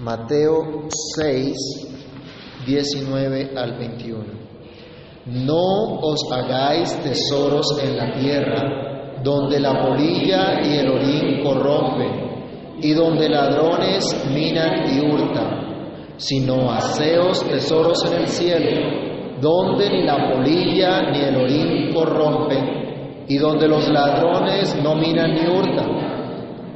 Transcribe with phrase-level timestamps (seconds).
[0.00, 1.54] Mateo 6,
[2.66, 4.24] 19 al 21.
[5.26, 12.94] No os hagáis tesoros en la tierra, donde la polilla y el orín corrompen, y
[12.94, 21.10] donde ladrones minan y hurtan, sino haceos tesoros en el cielo, donde ni la polilla
[21.10, 26.09] ni el orín corrompen, y donde los ladrones no minan ni hurtan,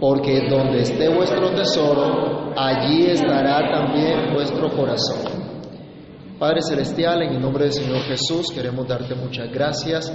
[0.07, 5.33] porque donde esté vuestro tesoro, allí estará también vuestro corazón.
[6.39, 10.13] Padre Celestial, en el nombre del Señor Jesús, queremos darte muchas gracias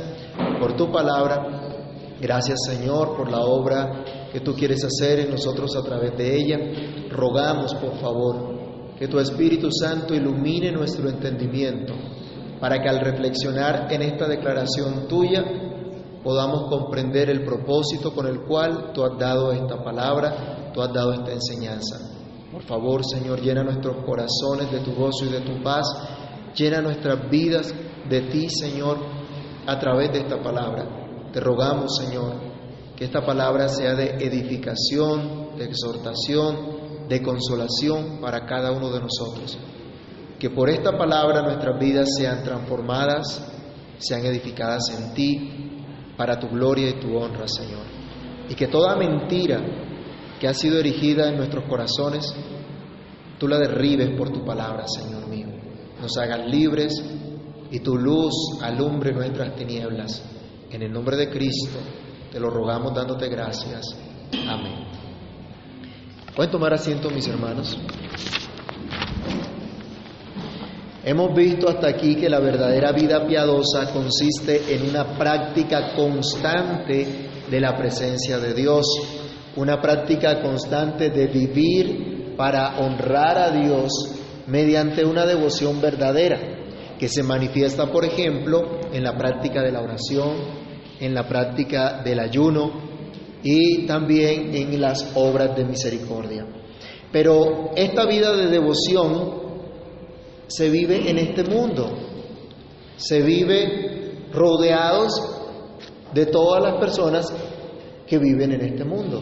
[0.60, 1.82] por tu palabra.
[2.22, 6.60] Gracias Señor por la obra que tú quieres hacer en nosotros a través de ella.
[7.10, 11.96] Rogamos, por favor, que tu Espíritu Santo ilumine nuestro entendimiento
[12.60, 15.44] para que al reflexionar en esta declaración tuya
[16.24, 21.14] podamos comprender el propósito con el cual tú has dado esta palabra, tú has dado
[21.14, 21.98] esta enseñanza.
[22.52, 25.86] Por favor, Señor, llena nuestros corazones de tu gozo y de tu paz.
[26.56, 27.74] Llena nuestras vidas
[28.10, 28.98] de ti, Señor,
[29.68, 31.30] a través de esta palabra.
[31.32, 32.34] Te rogamos, Señor,
[32.96, 39.58] que esta palabra sea de edificación, de exhortación, de consolación para cada uno de nosotros.
[40.40, 43.46] Que por esta palabra nuestras vidas sean transformadas,
[44.00, 45.69] sean edificadas en ti,
[46.20, 47.86] para tu gloria y tu honra, Señor.
[48.50, 49.62] Y que toda mentira
[50.38, 52.36] que ha sido erigida en nuestros corazones,
[53.38, 55.48] tú la derribes por tu palabra, Señor mío.
[56.02, 56.92] Nos hagas libres
[57.72, 60.22] y tu luz alumbre nuestras tinieblas.
[60.70, 61.80] En el nombre de Cristo
[62.34, 63.86] te lo rogamos dándote gracias.
[64.46, 64.90] Amén.
[66.36, 67.78] Pueden tomar asiento, mis hermanos.
[71.04, 77.08] Hemos visto hasta aquí que la verdadera vida piadosa consiste en una práctica constante
[77.50, 78.86] de la presencia de Dios
[79.56, 83.92] una práctica constante de vivir para honrar a Dios
[84.48, 86.40] mediante una devoción verdadera,
[86.98, 90.36] que se manifiesta, por ejemplo, en la práctica de la oración,
[91.00, 92.72] en la práctica del ayuno
[93.42, 96.46] y también en las obras de misericordia.
[97.12, 99.49] Pero esta vida de devoción
[100.50, 101.90] se vive en este mundo,
[102.98, 105.12] se vive rodeados
[106.14, 107.32] de todas las personas
[108.08, 109.22] que viven en este mundo.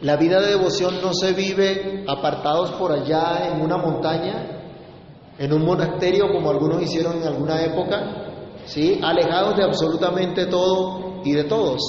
[0.00, 5.64] La vida de devoción no se vive apartados por allá en una montaña, en un
[5.64, 8.98] monasterio como algunos hicieron en alguna época, ¿sí?
[9.02, 11.80] alejados de absolutamente todo y de todos.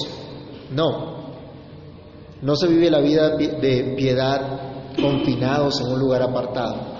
[0.72, 1.16] No,
[2.42, 4.60] no se vive la vida de piedad
[5.02, 6.95] confinados en un lugar apartado.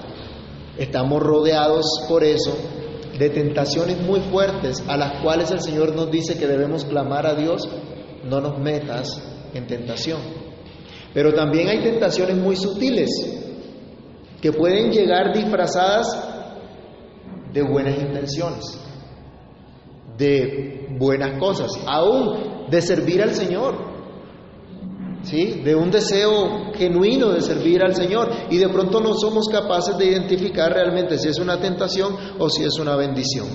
[0.78, 2.56] Estamos rodeados por eso
[3.18, 7.36] de tentaciones muy fuertes a las cuales el Señor nos dice que debemos clamar a
[7.36, 7.68] Dios
[8.26, 9.22] no nos metas
[9.54, 10.20] en tentación.
[11.14, 13.10] Pero también hay tentaciones muy sutiles
[14.42, 16.08] que pueden llegar disfrazadas
[17.54, 18.66] de buenas intenciones,
[20.18, 23.95] de buenas cosas, aún de servir al Señor.
[25.26, 25.62] ¿Sí?
[25.64, 30.06] De un deseo genuino de servir al Señor y de pronto no somos capaces de
[30.06, 33.48] identificar realmente si es una tentación o si es una bendición.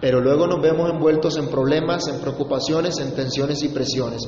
[0.00, 4.22] Pero luego nos vemos envueltos en problemas, en preocupaciones, en tensiones y presiones.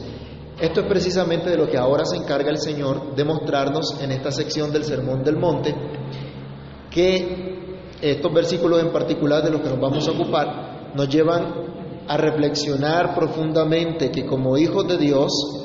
[0.61, 4.31] Esto es precisamente de lo que ahora se encarga el Señor de mostrarnos en esta
[4.31, 5.75] sección del Sermón del Monte,
[6.91, 7.51] que
[8.03, 11.71] estos versículos en particular de los que nos vamos a ocupar nos llevan
[12.09, 15.60] a reflexionar profundamente que como hijos de Dios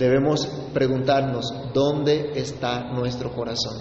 [0.00, 3.76] debemos preguntarnos dónde está nuestro corazón.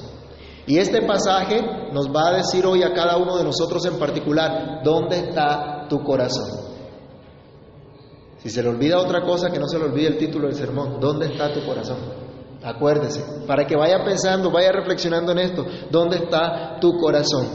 [0.67, 1.61] Y este pasaje
[1.93, 6.03] nos va a decir hoy a cada uno de nosotros en particular, ¿dónde está tu
[6.03, 6.67] corazón?
[8.39, 10.99] Si se le olvida otra cosa, que no se le olvide el título del sermón,
[10.99, 11.97] ¿dónde está tu corazón?
[12.63, 17.47] Acuérdese, para que vaya pensando, vaya reflexionando en esto, ¿dónde está tu corazón?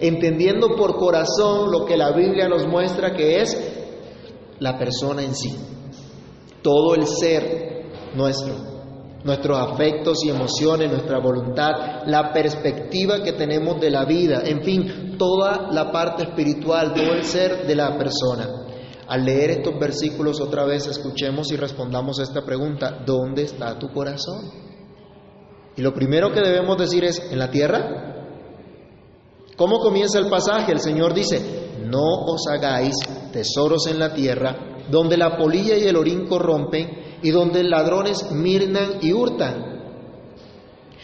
[0.00, 3.56] Entendiendo por corazón lo que la Biblia nos muestra que es
[4.58, 5.56] la persona en sí,
[6.62, 7.67] todo el ser
[8.18, 8.54] nuestro,
[9.24, 15.16] nuestros afectos y emociones, nuestra voluntad, la perspectiva que tenemos de la vida, en fin,
[15.16, 18.48] toda la parte espiritual, todo el ser de la persona.
[19.06, 23.88] Al leer estos versículos otra vez, escuchemos y respondamos a esta pregunta, ¿dónde está tu
[23.88, 24.50] corazón?
[25.76, 28.16] Y lo primero que debemos decir es, ¿en la tierra?
[29.56, 30.72] ¿Cómo comienza el pasaje?
[30.72, 31.40] El Señor dice,
[31.86, 32.96] no os hagáis
[33.32, 34.56] tesoros en la tierra,
[34.90, 39.68] donde la polilla y el orín corrompen y donde ladrones mirnan y hurtan.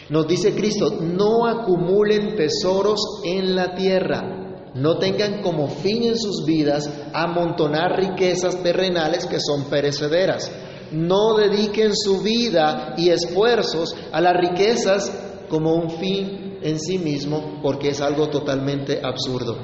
[0.09, 6.45] Nos dice Cristo, no acumulen tesoros en la tierra, no tengan como fin en sus
[6.45, 10.51] vidas amontonar riquezas terrenales que son perecederas.
[10.91, 15.11] no dediquen su vida y esfuerzos a las riquezas
[15.49, 19.57] como un fin en sí mismo, porque es algo totalmente absurdo.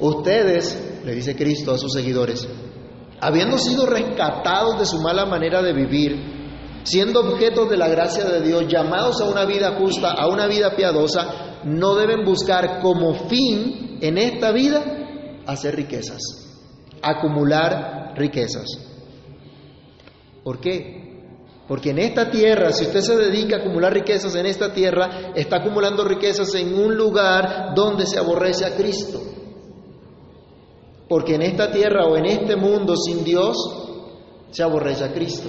[0.00, 2.46] Ustedes, le dice Cristo a sus seguidores,
[3.20, 8.40] habiendo sido rescatados de su mala manera de vivir, siendo objetos de la gracia de
[8.40, 13.98] Dios, llamados a una vida justa, a una vida piadosa, no deben buscar como fin
[14.00, 14.84] en esta vida
[15.46, 16.20] hacer riquezas,
[17.02, 18.66] acumular riquezas.
[20.44, 20.98] ¿Por qué?
[21.66, 25.58] Porque en esta tierra, si usted se dedica a acumular riquezas en esta tierra, está
[25.58, 29.20] acumulando riquezas en un lugar donde se aborrece a Cristo.
[31.08, 33.56] Porque en esta tierra o en este mundo sin Dios
[34.50, 35.48] se aborrece a Cristo.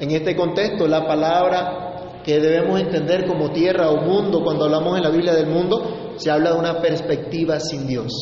[0.00, 5.02] En este contexto, la palabra que debemos entender como tierra o mundo, cuando hablamos en
[5.02, 8.12] la Biblia del mundo, se habla de una perspectiva sin Dios,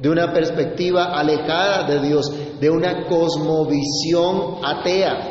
[0.00, 5.30] de una perspectiva alejada de Dios, de una cosmovisión atea,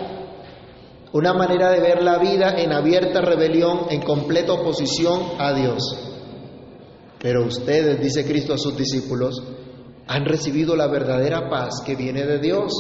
[1.13, 6.12] una manera de ver la vida en abierta rebelión, en completa oposición a Dios.
[7.23, 9.41] Pero ustedes, dice Cristo a sus discípulos,
[10.07, 12.73] han recibido la verdadera paz que viene de Dios.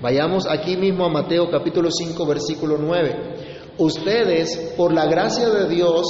[0.00, 3.74] Vayamos aquí mismo a Mateo capítulo 5 versículo 9.
[3.78, 6.06] Ustedes, por la gracia de Dios,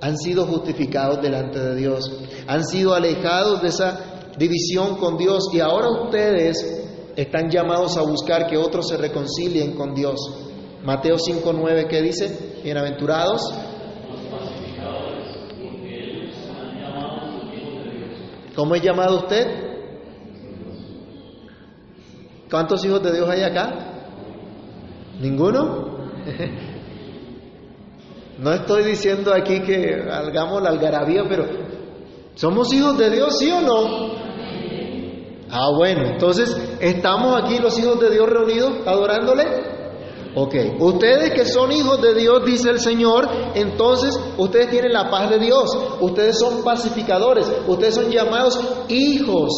[0.00, 2.08] han sido justificados delante de Dios,
[2.46, 6.84] han sido alejados de esa división con Dios y ahora ustedes
[7.16, 10.20] están llamados a buscar que otros se reconcilien con Dios.
[10.84, 12.60] Mateo 5.9, ¿qué dice?
[12.62, 13.42] Bienaventurados.
[18.58, 19.46] ¿Cómo es llamado usted?
[22.50, 23.72] ¿Cuántos hijos de Dios hay acá?
[25.20, 26.10] ¿Ninguno?
[28.38, 31.44] No estoy diciendo aquí que hagamos la algarabía, pero
[32.36, 34.12] ¿somos hijos de Dios, sí o no?
[35.50, 39.44] Ah, bueno, entonces, ¿estamos aquí los hijos de Dios reunidos adorándole?
[40.34, 45.30] Ok, ustedes que son hijos de Dios, dice el Señor, entonces ustedes tienen la paz
[45.30, 48.58] de Dios, ustedes son pacificadores, ustedes son llamados
[48.88, 49.50] hijos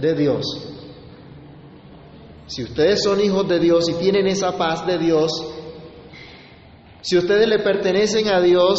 [0.00, 0.44] de Dios.
[2.46, 5.30] Si ustedes son hijos de Dios y tienen esa paz de Dios,
[7.00, 8.78] si ustedes le pertenecen a Dios,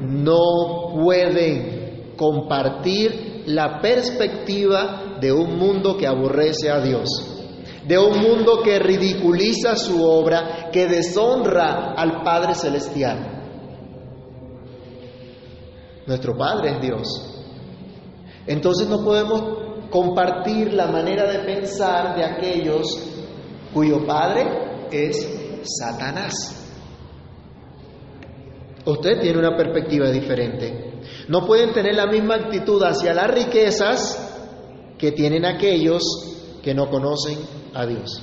[0.00, 7.08] no pueden compartir la perspectiva de un mundo que aborrece a Dios,
[7.86, 13.36] de un mundo que ridiculiza su obra, que deshonra al Padre Celestial.
[16.06, 17.44] Nuestro Padre es Dios.
[18.46, 22.86] Entonces no podemos compartir la manera de pensar de aquellos
[23.72, 26.64] cuyo Padre es Satanás.
[28.84, 31.02] Usted tiene una perspectiva diferente.
[31.28, 34.22] No pueden tener la misma actitud hacia las riquezas
[34.98, 36.02] que tienen aquellos
[36.62, 37.38] que no conocen
[37.76, 38.22] a Dios.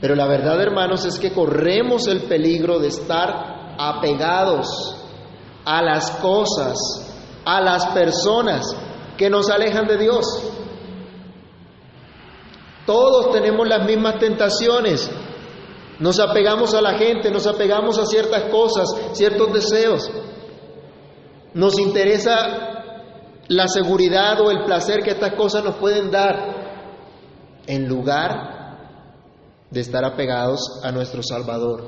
[0.00, 4.96] Pero la verdad, hermanos, es que corremos el peligro de estar apegados
[5.64, 6.76] a las cosas,
[7.44, 8.76] a las personas
[9.16, 10.26] que nos alejan de Dios.
[12.84, 15.08] Todos tenemos las mismas tentaciones,
[16.00, 20.10] nos apegamos a la gente, nos apegamos a ciertas cosas, ciertos deseos.
[21.54, 22.72] Nos interesa
[23.46, 26.61] la seguridad o el placer que estas cosas nos pueden dar
[27.66, 28.62] en lugar
[29.70, 31.84] de estar apegados a nuestro Salvador.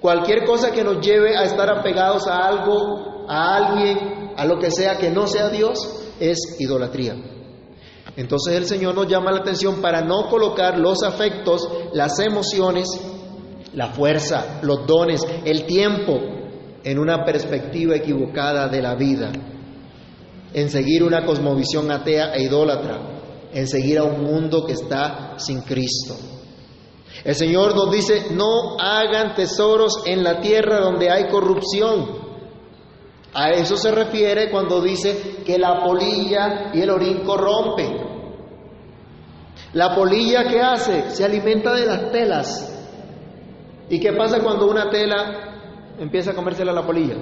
[0.00, 4.70] Cualquier cosa que nos lleve a estar apegados a algo, a alguien, a lo que
[4.70, 7.16] sea que no sea Dios, es idolatría.
[8.16, 12.88] Entonces el Señor nos llama la atención para no colocar los afectos, las emociones,
[13.74, 16.18] la fuerza, los dones, el tiempo
[16.82, 19.32] en una perspectiva equivocada de la vida,
[20.54, 23.15] en seguir una cosmovisión atea e idólatra,
[23.58, 26.14] en seguir a un mundo que está sin Cristo.
[27.24, 32.26] El Señor nos dice, no hagan tesoros en la tierra donde hay corrupción
[33.38, 37.94] a eso se refiere cuando dice que la polilla y el orín corrompen.
[39.74, 41.10] La polilla ¿qué hace?
[41.10, 42.88] Se alimenta de las telas.
[43.90, 47.16] ¿Y qué pasa cuando una tela empieza a comérsela la polilla?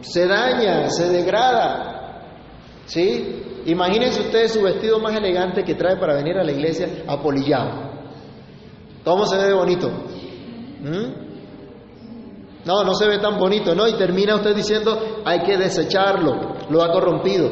[0.00, 1.87] Se daña, se degrada.
[2.88, 3.42] ¿Sí?
[3.66, 7.92] Imagínense ustedes su vestido más elegante que trae para venir a la iglesia apolillado.
[9.04, 9.88] ¿Cómo se ve bonito?
[10.80, 11.28] ¿Mm?
[12.64, 13.86] No, no se ve tan bonito, ¿no?
[13.86, 17.50] Y termina usted diciendo, hay que desecharlo, lo ha corrompido.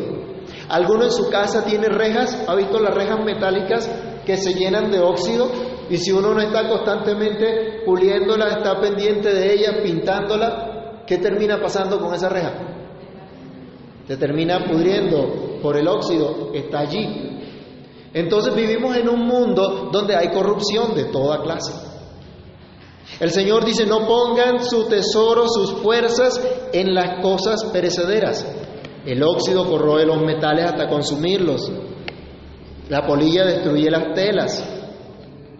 [0.71, 2.45] ¿Alguno en su casa tiene rejas?
[2.49, 3.91] ¿Ha visto las rejas metálicas
[4.25, 5.51] que se llenan de óxido?
[5.91, 12.01] Y si uno no está constantemente puliéndola, está pendiente de ella, pintándola, ¿qué termina pasando
[12.01, 12.76] con esa reja?
[14.07, 17.39] Se termina pudriendo por el óxido, está allí.
[18.15, 21.73] Entonces vivimos en un mundo donde hay corrupción de toda clase.
[23.21, 26.41] El Señor dice, no pongan su tesoro, sus fuerzas
[26.73, 28.47] en las cosas perecederas.
[29.05, 31.71] El óxido corroe los metales hasta consumirlos.
[32.89, 34.76] La polilla destruye las telas.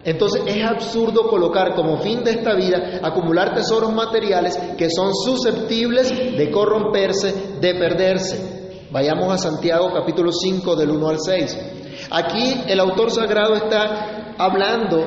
[0.07, 6.09] Entonces es absurdo colocar como fin de esta vida acumular tesoros materiales que son susceptibles
[6.37, 8.87] de corromperse, de perderse.
[8.89, 11.57] Vayamos a Santiago capítulo 5 del 1 al 6.
[12.09, 15.05] Aquí el autor sagrado está hablando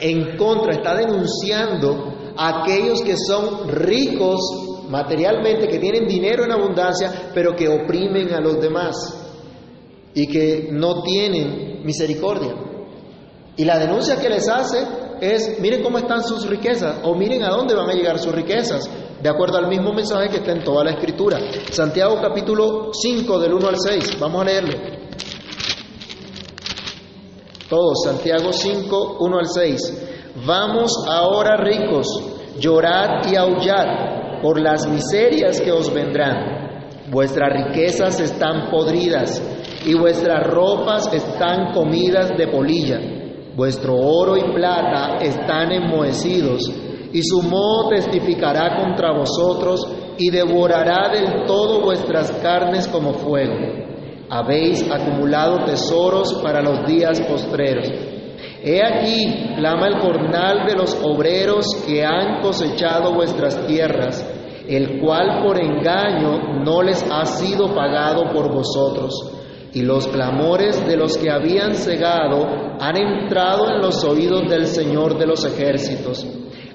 [0.00, 4.40] en contra, está denunciando a aquellos que son ricos
[4.88, 8.96] materialmente, que tienen dinero en abundancia, pero que oprimen a los demás
[10.12, 12.63] y que no tienen misericordia.
[13.56, 14.84] Y la denuncia que les hace
[15.20, 18.90] es, miren cómo están sus riquezas o miren a dónde van a llegar sus riquezas,
[19.22, 21.38] de acuerdo al mismo mensaje que está en toda la escritura.
[21.70, 24.94] Santiago capítulo 5 del 1 al 6, vamos a leerlo.
[27.68, 30.10] Todos, Santiago 5, 1 al 6.
[30.44, 32.06] Vamos ahora ricos,
[32.58, 36.90] llorad y aullad por las miserias que os vendrán.
[37.10, 39.40] Vuestras riquezas están podridas
[39.86, 43.13] y vuestras ropas están comidas de polilla.
[43.56, 46.68] Vuestro oro y plata están enmohecidos,
[47.12, 49.86] y su moho testificará contra vosotros
[50.18, 53.54] y devorará del todo vuestras carnes como fuego.
[54.28, 57.88] Habéis acumulado tesoros para los días postreros.
[58.64, 64.28] He aquí, clama el jornal de los obreros que han cosechado vuestras tierras,
[64.68, 69.43] el cual por engaño no les ha sido pagado por vosotros
[69.74, 72.46] y los clamores de los que habían cegado
[72.78, 76.24] han entrado en los oídos del Señor de los ejércitos.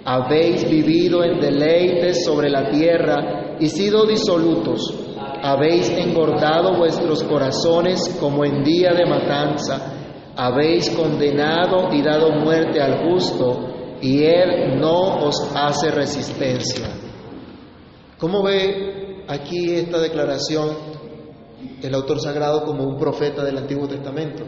[0.03, 4.93] Habéis vivido en deleites sobre la tierra y sido disolutos.
[5.41, 9.93] Habéis engordado vuestros corazones como en día de matanza.
[10.35, 16.89] Habéis condenado y dado muerte al justo, y él no os hace resistencia.
[18.17, 20.88] ¿Cómo ve aquí esta declaración
[21.81, 24.43] el autor sagrado como un profeta del Antiguo Testamento.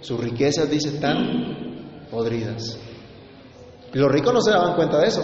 [0.00, 2.78] Sus riquezas, dice, están podridas.
[3.92, 5.22] Y los ricos no se daban cuenta de eso.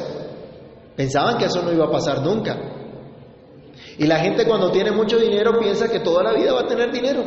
[0.96, 2.56] Pensaban que eso no iba a pasar nunca.
[3.98, 6.92] Y la gente cuando tiene mucho dinero piensa que toda la vida va a tener
[6.92, 7.22] dinero.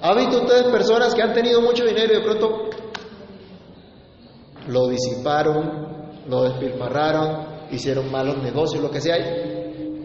[0.00, 2.70] ¿Ha visto ustedes personas que han tenido mucho dinero y de pronto
[4.68, 9.16] lo disiparon, lo despilfarraron, hicieron malos negocios, lo que sea,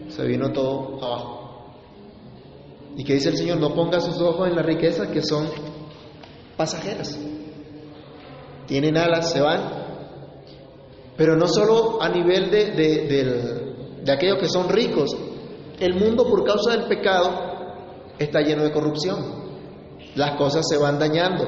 [0.08, 1.43] se vino todo abajo?
[2.96, 5.48] Y que dice el Señor, no ponga sus ojos en la riqueza que son
[6.56, 7.18] pasajeras.
[8.66, 9.84] Tienen alas, se van.
[11.16, 15.16] Pero no solo a nivel de, de, de aquellos que son ricos.
[15.78, 17.30] El mundo por causa del pecado
[18.18, 19.44] está lleno de corrupción.
[20.14, 21.44] Las cosas se van dañando.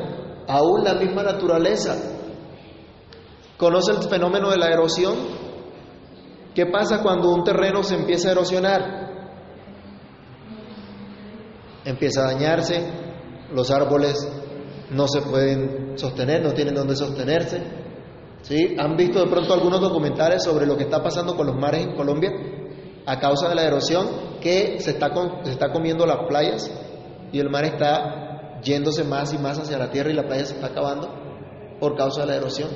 [0.49, 1.97] Aún la misma naturaleza.
[3.57, 5.15] ¿Conoce el fenómeno de la erosión?
[6.55, 9.07] ¿Qué pasa cuando un terreno se empieza a erosionar?
[11.87, 12.83] Empieza a dañarse,
[13.53, 14.29] los árboles
[14.91, 17.63] no se pueden sostener, no tienen dónde sostenerse.
[18.43, 18.77] ¿Sí?
[18.79, 21.97] ¿Han visto de pronto algunos documentales sobre lo que está pasando con los mares en
[21.97, 22.31] Colombia
[23.05, 25.11] a causa de la erosión que se está,
[25.43, 26.71] se está comiendo las playas
[27.33, 30.55] y el mar está yéndose más y más hacia la tierra y la playa se
[30.55, 31.09] está acabando
[31.81, 32.69] por causa de la erosión?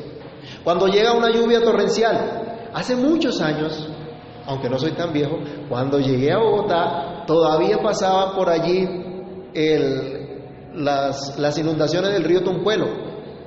[0.65, 3.89] Cuando llega una lluvia torrencial, hace muchos años,
[4.47, 5.37] aunque no soy tan viejo,
[5.69, 8.89] cuando llegué a Bogotá, todavía pasaba por allí
[10.75, 12.89] las, inundaciones del río Tumpuelo.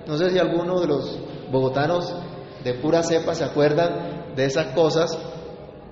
[0.07, 1.19] No sé si alguno de los
[1.51, 2.15] bogotanos
[2.63, 5.19] de pura cepa se acuerdan de esas cosas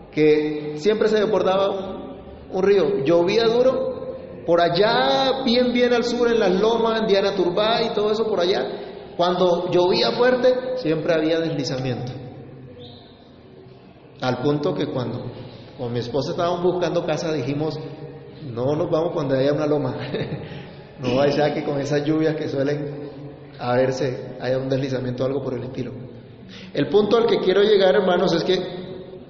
[0.09, 2.15] que siempre se desbordaba
[2.49, 3.03] un río.
[3.03, 7.93] Llovía duro, por allá, bien, bien al sur, en las lomas, en Diana Turbá y
[7.93, 9.13] todo eso por allá.
[9.17, 12.13] Cuando llovía fuerte, siempre había deslizamiento.
[14.21, 15.25] Al punto que cuando
[15.81, 17.73] con mi esposa estábamos buscando casa dijimos,
[18.43, 19.95] no nos vamos cuando haya una loma.
[20.99, 23.09] no vaya que con esas lluvias que suelen
[23.57, 25.91] haberse haya un deslizamiento o algo por el estilo.
[26.71, 28.59] El punto al que quiero llegar, hermanos, es que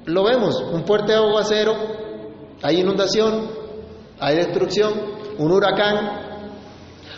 [0.03, 1.73] lo vemos, un fuerte aguacero,
[2.61, 3.47] hay inundación,
[4.19, 4.91] hay destrucción,
[5.37, 6.49] un huracán,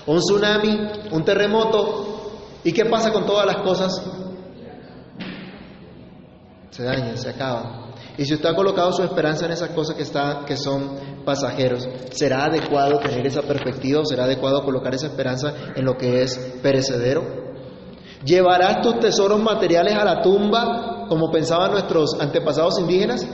[0.05, 0.77] un tsunami,
[1.11, 2.33] un terremoto.
[2.63, 3.99] ¿Y qué pasa con todas las cosas
[6.69, 7.82] se dañan, se acaban.
[8.17, 10.05] Y si usted ha colocado su esperanza en esas cosas que,
[10.45, 15.83] que son pasajeros, ¿será adecuado tener esa perspectiva o será adecuado colocar esa esperanza en
[15.83, 17.23] lo que es perecedero?
[18.23, 23.27] ¿Llevarás tus tesoros materiales a la tumba como pensaban nuestros antepasados indígenas?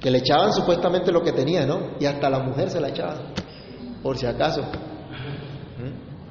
[0.00, 1.98] Que le echaban supuestamente lo que tenía, ¿no?
[2.00, 3.34] Y hasta la mujer se la echaban,
[4.02, 4.62] por si acaso.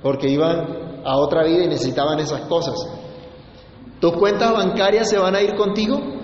[0.02, 2.76] porque iban a otra vida y necesitaban esas cosas.
[4.00, 6.17] ¿Tus cuentas bancarias se van a ir contigo?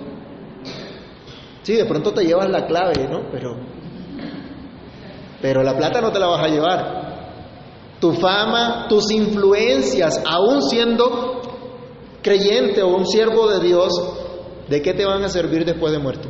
[1.64, 3.22] Sí, de pronto te llevas la clave, ¿no?
[3.32, 3.56] Pero,
[5.40, 7.04] pero la plata no te la vas a llevar.
[7.98, 11.40] Tu fama, tus influencias, aún siendo
[12.20, 13.92] creyente o un siervo de Dios,
[14.68, 16.28] ¿de qué te van a servir después de muerto?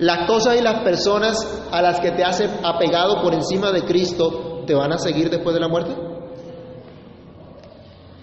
[0.00, 4.64] Las cosas y las personas a las que te has apegado por encima de Cristo,
[4.66, 5.94] ¿te van a seguir después de la muerte?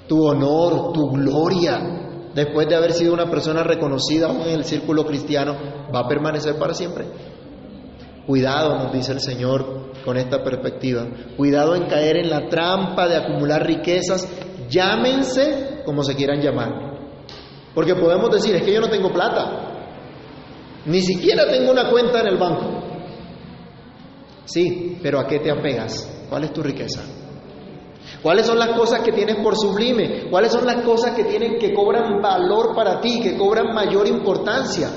[0.09, 2.02] Tu honor, tu gloria,
[2.33, 5.55] después de haber sido una persona reconocida en el círculo cristiano,
[5.93, 7.05] va a permanecer para siempre.
[8.25, 11.05] Cuidado, nos dice el Señor con esta perspectiva.
[11.35, 14.27] Cuidado en caer en la trampa de acumular riquezas,
[14.69, 16.93] llámense como se quieran llamar.
[17.73, 19.73] Porque podemos decir, es que yo no tengo plata,
[20.85, 22.81] ni siquiera tengo una cuenta en el banco.
[24.45, 26.25] Sí, pero ¿a qué te apegas?
[26.29, 27.01] ¿Cuál es tu riqueza?
[28.21, 30.29] ¿Cuáles son las cosas que tienes por sublime?
[30.29, 34.89] ¿Cuáles son las cosas que tienen que cobran valor para ti, que cobran mayor importancia?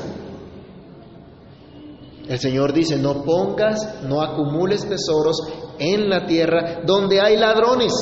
[2.29, 5.37] El Señor dice, no pongas, no acumules tesoros
[5.79, 7.93] en la tierra donde hay ladrones.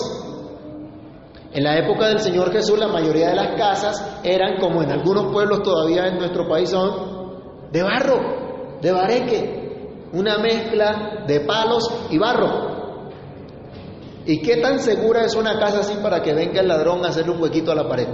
[1.52, 5.32] En la época del Señor Jesús la mayoría de las casas eran, como en algunos
[5.32, 12.18] pueblos todavía en nuestro país son, de barro, de bareque, una mezcla de palos y
[12.18, 12.73] barro.
[14.26, 17.32] ¿Y qué tan segura es una casa así para que venga el ladrón a hacerle
[17.32, 18.08] un huequito a la pared?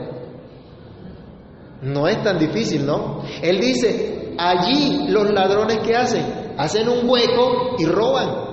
[1.82, 3.22] No es tan difícil, ¿no?
[3.42, 8.50] Él dice, allí los ladrones que hacen, hacen un hueco y roban.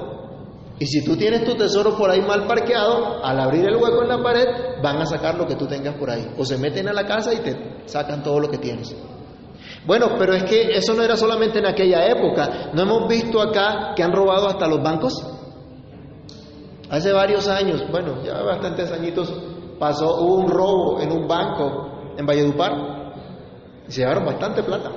[0.79, 4.09] Y si tú tienes tu tesoro por ahí mal parqueado, al abrir el hueco en
[4.09, 4.45] la pared,
[4.83, 6.27] van a sacar lo que tú tengas por ahí.
[6.37, 8.95] O se meten a la casa y te sacan todo lo que tienes.
[9.87, 12.69] Bueno, pero es que eso no era solamente en aquella época.
[12.73, 15.36] ¿No hemos visto acá que han robado hasta los bancos?
[16.89, 19.33] Hace varios años, bueno, ya bastantes añitos,
[19.77, 22.73] pasó, hubo un robo en un banco en Valledupar
[23.87, 24.91] y se llevaron bastante plata.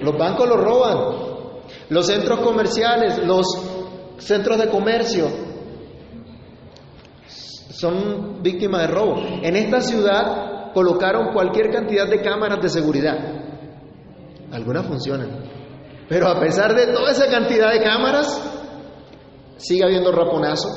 [0.00, 0.98] Los bancos los roban,
[1.90, 3.46] los centros comerciales, los
[4.18, 5.28] centros de comercio
[7.26, 9.16] son víctimas de robo.
[9.42, 13.16] En esta ciudad colocaron cualquier cantidad de cámaras de seguridad.
[14.50, 15.50] Algunas funcionan.
[16.08, 18.61] Pero a pesar de toda esa cantidad de cámaras,
[19.62, 20.68] sigue habiendo raponazo,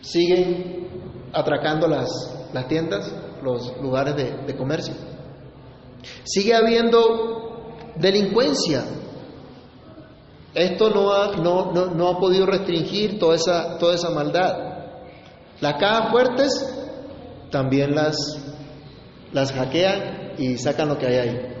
[0.00, 0.88] siguen
[1.32, 2.08] atracando las,
[2.52, 4.94] las tiendas, los lugares de, comercio,
[6.24, 8.84] sigue habiendo delincuencia.
[10.54, 14.56] Esto no ha, no, no, no ha podido restringir toda esa, toda esa maldad.
[15.60, 16.86] Las cajas fuertes
[17.50, 18.16] también las,
[19.32, 21.56] las hackean y sacan lo que hay ahí.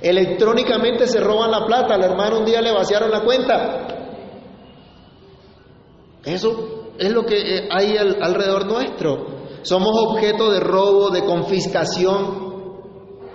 [0.00, 1.94] Electrónicamente se roban la plata.
[1.94, 4.03] Al hermano un día le vaciaron la cuenta.
[6.24, 9.26] Eso es lo que eh, hay alrededor nuestro.
[9.62, 12.44] Somos objeto de robo, de confiscación.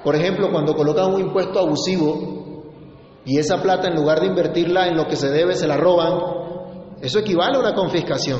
[0.03, 2.63] Por ejemplo, cuando colocan un impuesto abusivo
[3.25, 6.19] y esa plata en lugar de invertirla en lo que se debe se la roban,
[7.01, 8.39] eso equivale a una confiscación.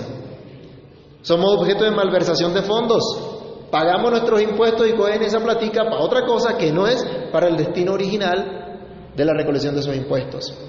[1.22, 3.04] Somos objeto de malversación de fondos.
[3.72, 7.58] Pagamos nuestros impuestos y cogen esa platica para otra cosa que no es para el
[7.58, 8.80] destino original
[9.16, 10.69] de la recolección de esos impuestos.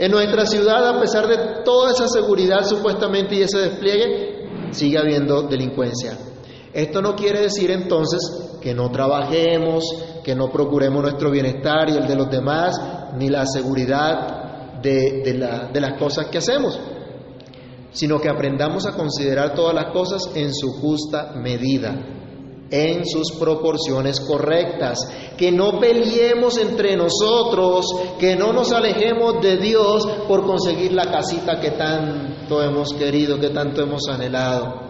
[0.00, 5.42] En nuestra ciudad, a pesar de toda esa seguridad supuestamente y ese despliegue, sigue habiendo
[5.42, 6.16] delincuencia.
[6.72, 9.84] Esto no quiere decir entonces que no trabajemos,
[10.24, 12.80] que no procuremos nuestro bienestar y el de los demás,
[13.18, 15.20] ni la seguridad de,
[15.70, 16.80] de las cosas que hacemos,
[17.92, 22.19] sino que aprendamos a considerar todas las cosas en su justa medida
[22.70, 24.98] en sus proporciones correctas,
[25.36, 27.86] que no peleemos entre nosotros,
[28.18, 33.50] que no nos alejemos de Dios por conseguir la casita que tanto hemos querido, que
[33.50, 34.88] tanto hemos anhelado.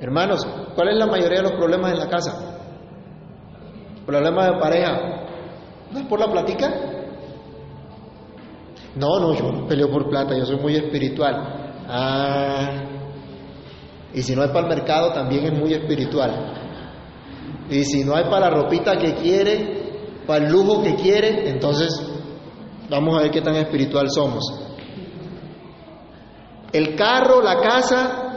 [0.00, 2.58] Hermanos, ¿cuál es la mayoría de los problemas en la casa?
[4.06, 5.00] ¿Problemas de pareja?
[5.92, 6.92] ¿No es por la platica?
[8.94, 11.84] No, no, yo no peleo por plata, yo soy muy espiritual.
[11.88, 12.91] Ah,
[14.14, 16.52] y si no hay para el mercado, también es muy espiritual.
[17.70, 21.88] Y si no hay para la ropita que quiere, para el lujo que quiere, entonces
[22.90, 24.44] vamos a ver qué tan espiritual somos.
[26.72, 28.32] El carro, la casa,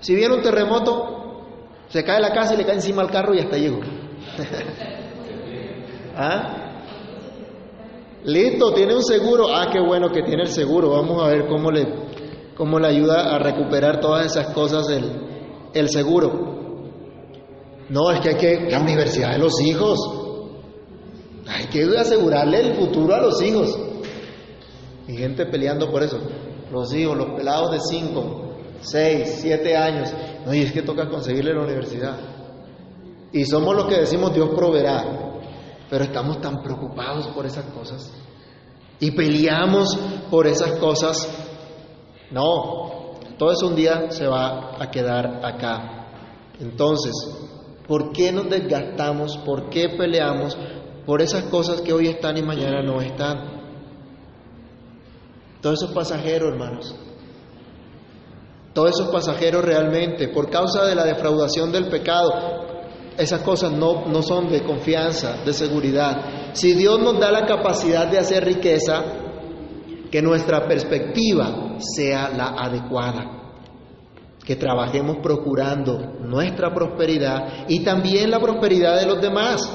[0.00, 1.44] si viene un terremoto,
[1.88, 3.80] se cae la casa y le cae encima al carro y hasta llegó.
[6.16, 6.54] ¿Ah?
[8.24, 9.46] Listo, tiene un seguro.
[9.54, 10.90] Ah, qué bueno que tiene el seguro.
[10.90, 11.86] Vamos a ver cómo le
[12.58, 15.10] cómo le ayuda a recuperar todas esas cosas el,
[15.72, 16.58] el seguro.
[17.88, 19.98] No, es que hay que la universidad de los hijos.
[21.46, 23.78] Hay que asegurarle el futuro a los hijos.
[25.06, 26.18] Y gente peleando por eso.
[26.70, 30.12] Los hijos, los pelados de 5, 6, 7 años.
[30.44, 32.18] No, y es que toca conseguirle la universidad.
[33.32, 35.04] Y somos los que decimos Dios proveerá.
[35.88, 38.12] Pero estamos tan preocupados por esas cosas.
[39.00, 39.96] Y peleamos
[40.28, 41.47] por esas cosas.
[42.30, 42.98] No,
[43.38, 46.06] todo eso un día se va a quedar acá.
[46.60, 47.12] Entonces,
[47.86, 49.38] ¿por qué nos desgastamos?
[49.38, 50.56] ¿Por qué peleamos
[51.06, 53.58] por esas cosas que hoy están y mañana no están?
[55.62, 56.94] Todo eso es pasajero, hermanos.
[58.74, 60.28] Todo eso es pasajero realmente.
[60.28, 62.30] Por causa de la defraudación del pecado,
[63.16, 66.52] esas cosas no, no son de confianza, de seguridad.
[66.52, 69.02] Si Dios nos da la capacidad de hacer riqueza,
[70.10, 73.34] que nuestra perspectiva sea la adecuada.
[74.44, 79.68] Que trabajemos procurando nuestra prosperidad y también la prosperidad de los demás,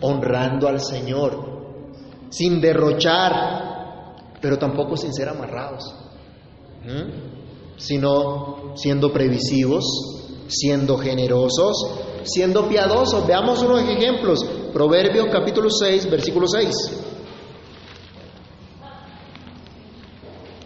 [0.00, 1.88] honrando al Señor,
[2.28, 5.92] sin derrochar, pero tampoco sin ser amarrados,
[7.76, 9.84] sino siendo previsivos,
[10.46, 11.74] siendo generosos,
[12.22, 13.26] siendo piadosos.
[13.26, 14.44] Veamos unos ejemplos.
[14.72, 17.09] Proverbios capítulo 6, versículo 6.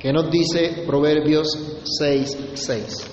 [0.05, 1.47] ¿Qué nos dice Proverbios
[1.99, 3.11] 6, 6?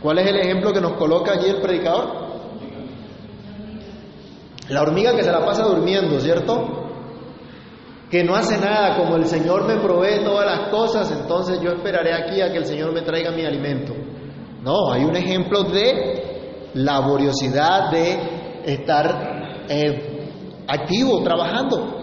[0.00, 2.08] ¿Cuál es el ejemplo que nos coloca allí el predicador?
[4.70, 6.88] La hormiga que se la pasa durmiendo, ¿cierto?
[8.10, 12.14] Que no hace nada, como el Señor me provee todas las cosas, entonces yo esperaré
[12.14, 14.03] aquí a que el Señor me traiga mi alimento.
[14.64, 22.00] No, hay un ejemplo de laboriosidad, de estar eh, activo, trabajando.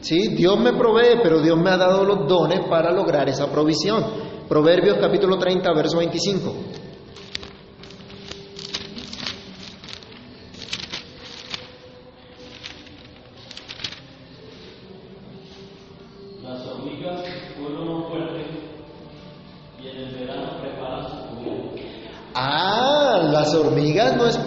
[0.00, 4.04] Sí, Dios me provee, pero Dios me ha dado los dones para lograr esa provisión.
[4.48, 6.54] Proverbios capítulo 30, verso 25.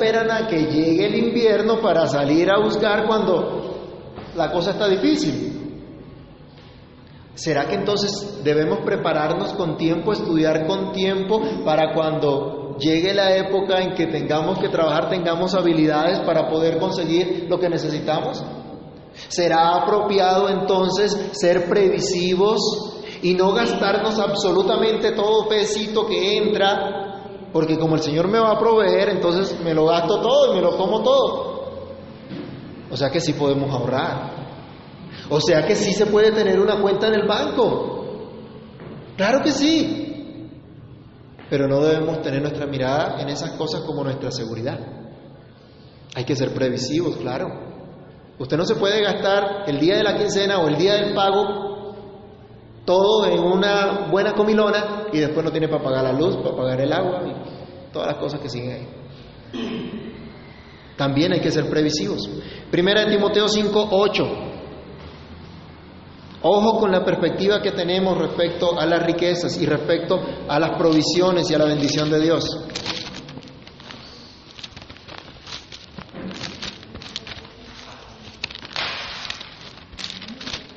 [0.06, 4.04] Esperan a que llegue el invierno para salir a buscar cuando
[4.36, 5.52] la cosa está difícil.
[7.34, 13.82] ¿Será que entonces debemos prepararnos con tiempo, estudiar con tiempo, para cuando llegue la época
[13.82, 18.44] en que tengamos que trabajar, tengamos habilidades para poder conseguir lo que necesitamos?
[19.28, 27.05] ¿Será apropiado entonces ser previsivos y no gastarnos absolutamente todo pesito que entra?
[27.56, 30.62] Porque como el Señor me va a proveer, entonces me lo gasto todo y me
[30.62, 31.70] lo como todo.
[32.92, 34.30] O sea que sí podemos ahorrar.
[35.30, 38.34] O sea que sí se puede tener una cuenta en el banco.
[39.16, 40.50] Claro que sí.
[41.50, 44.78] Pero no debemos tener nuestra mirada en esas cosas como nuestra seguridad.
[46.14, 47.48] Hay que ser previsivos, claro.
[48.38, 51.75] Usted no se puede gastar el día de la quincena o el día del pago
[52.86, 56.82] todo en una buena comilona y después no tiene para pagar la luz, para pagar
[56.82, 58.88] el agua y todas las cosas que siguen ahí.
[60.96, 62.30] También hay que ser previsivos.
[62.72, 64.24] Primera de Timoteo 5, 8.
[66.44, 71.50] Ojo con la perspectiva que tenemos respecto a las riquezas y respecto a las provisiones
[71.50, 72.46] y a la bendición de Dios.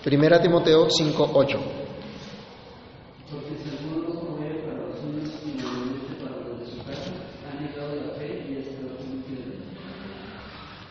[0.03, 1.59] Primera Timoteo 5, 8.
[3.31, 7.13] Porque si alguno no provee para los suyos y no para los de su casa,
[7.45, 9.65] ha negado la fe y es peor que un infiel.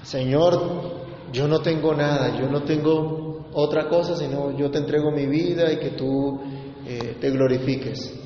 [0.07, 5.25] Señor, yo no tengo nada, yo no tengo otra cosa, sino yo te entrego mi
[5.25, 6.39] vida y que tú
[6.85, 8.17] eh, te glorifiques.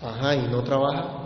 [0.00, 1.18] Ajá, y no trabaja.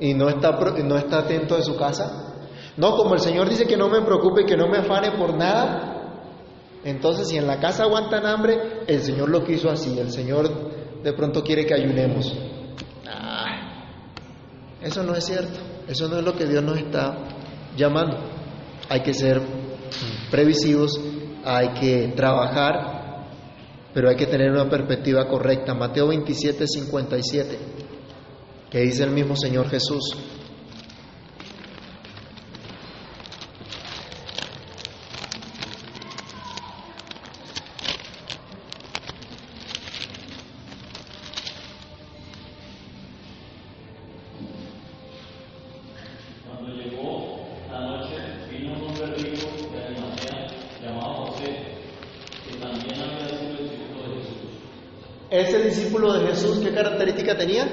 [0.00, 2.34] Y no está, no está atento de su casa.
[2.76, 5.34] No, como el Señor dice que no me preocupe y que no me afane por
[5.34, 6.10] nada,
[6.82, 10.50] entonces si en la casa aguantan hambre, el Señor lo quiso así, el Señor
[11.04, 12.36] de pronto quiere que ayunemos.
[13.08, 13.94] Ah,
[14.82, 17.34] eso no es cierto, eso no es lo que Dios nos está
[17.76, 18.18] llamando.
[18.88, 19.40] Hay que ser
[20.30, 21.00] previsivos,
[21.44, 23.26] hay que trabajar,
[23.92, 25.74] pero hay que tener una perspectiva correcta.
[25.74, 27.58] Mateo 27, 57,
[28.70, 30.16] que dice el mismo Señor Jesús.
[55.34, 57.66] Ese discípulo de Jesús, ¿qué característica tenía?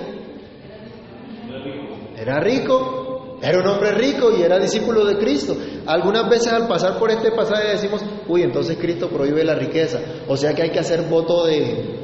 [2.18, 5.56] Era rico, era un hombre rico y era discípulo de Cristo.
[5.86, 10.00] Algunas veces al pasar por este pasaje decimos, uy, entonces Cristo prohíbe la riqueza.
[10.28, 12.00] O sea que hay que hacer voto de,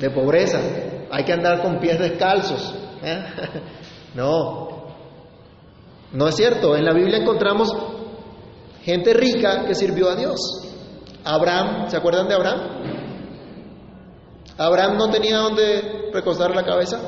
[0.00, 0.60] de pobreza.
[1.08, 2.74] Hay que andar con pies descalzos.
[3.04, 3.24] ¿eh?
[4.16, 4.88] No,
[6.12, 6.74] no es cierto.
[6.74, 7.68] En la Biblia encontramos
[8.82, 10.40] gente rica que sirvió a Dios.
[11.22, 12.97] Abraham, ¿se acuerdan de Abraham?
[14.58, 17.00] Abraham no tenía donde recostar la cabeza.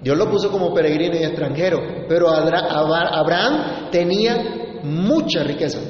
[0.00, 1.78] Dios lo puso como peregrino y extranjero,
[2.08, 5.80] pero Abraham tenía mucha riqueza.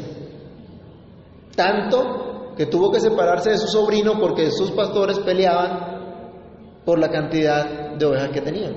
[1.57, 7.95] Tanto que tuvo que separarse de su sobrino porque sus pastores peleaban por la cantidad
[7.97, 8.75] de ovejas que tenían.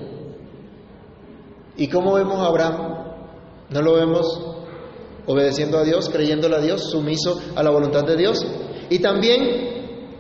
[1.75, 3.05] ¿Y cómo vemos a Abraham?
[3.69, 4.55] ¿No lo vemos
[5.25, 8.45] obedeciendo a Dios, creyéndole a Dios, sumiso a la voluntad de Dios.
[8.89, 9.74] Y también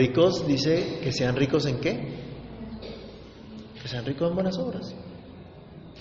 [0.00, 1.92] ricos dice que sean ricos en qué?
[3.82, 4.94] Que sean ricos en buenas obras.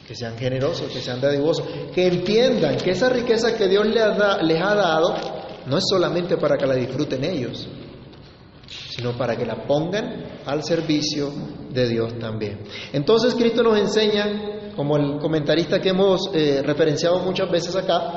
[0.08, 1.66] Que sean generosos, que sean dadivosos.
[1.94, 5.16] Que entiendan que esa riqueza que Dios les ha, dado
[5.68, 7.68] no es solamente para que la disfruten ellos,
[8.68, 11.32] sino para que la pongan al servicio
[11.70, 12.60] de Dios también.
[12.94, 18.14] Entonces Cristo nos enseña, como el comentarista que hemos eh, referenciado muchas veces acá,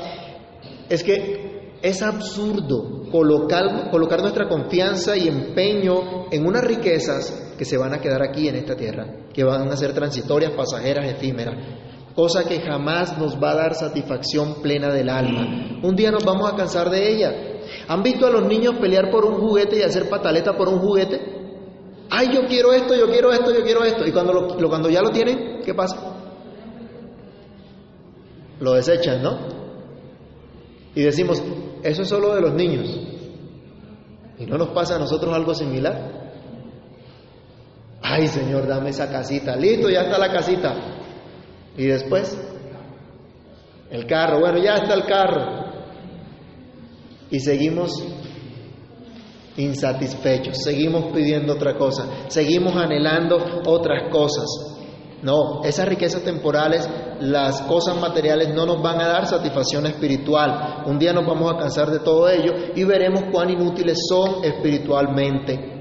[0.88, 7.76] es que es absurdo colocar, colocar nuestra confianza y empeño en unas riquezas que se
[7.76, 11.54] van a quedar aquí en esta tierra, que van a ser transitorias, pasajeras, efímeras,
[12.16, 15.78] cosa que jamás nos va a dar satisfacción plena del alma.
[15.82, 17.32] Un día nos vamos a cansar de ella.
[17.88, 21.20] ¿Han visto a los niños pelear por un juguete y hacer pataleta por un juguete?
[22.10, 24.06] Ay, yo quiero esto, yo quiero esto, yo quiero esto.
[24.06, 25.96] Y cuando, lo, cuando ya lo tienen, ¿qué pasa?
[28.60, 29.38] Lo desechan, ¿no?
[30.94, 31.42] Y decimos,
[31.82, 32.88] eso es solo de los niños.
[34.38, 36.22] ¿Y no nos pasa a nosotros algo similar?
[38.02, 39.56] Ay, Señor, dame esa casita.
[39.56, 40.74] Listo, ya está la casita.
[41.76, 42.36] Y después,
[43.90, 44.40] el carro.
[44.40, 45.62] Bueno, ya está el carro.
[47.30, 48.04] Y seguimos
[49.56, 54.46] insatisfechos, seguimos pidiendo otra cosa, seguimos anhelando otras cosas.
[55.22, 56.88] No, esas riquezas temporales,
[57.22, 60.82] las cosas materiales no nos van a dar satisfacción espiritual.
[60.86, 65.72] Un día nos vamos a cansar de todo ello y veremos cuán inútiles son espiritualmente.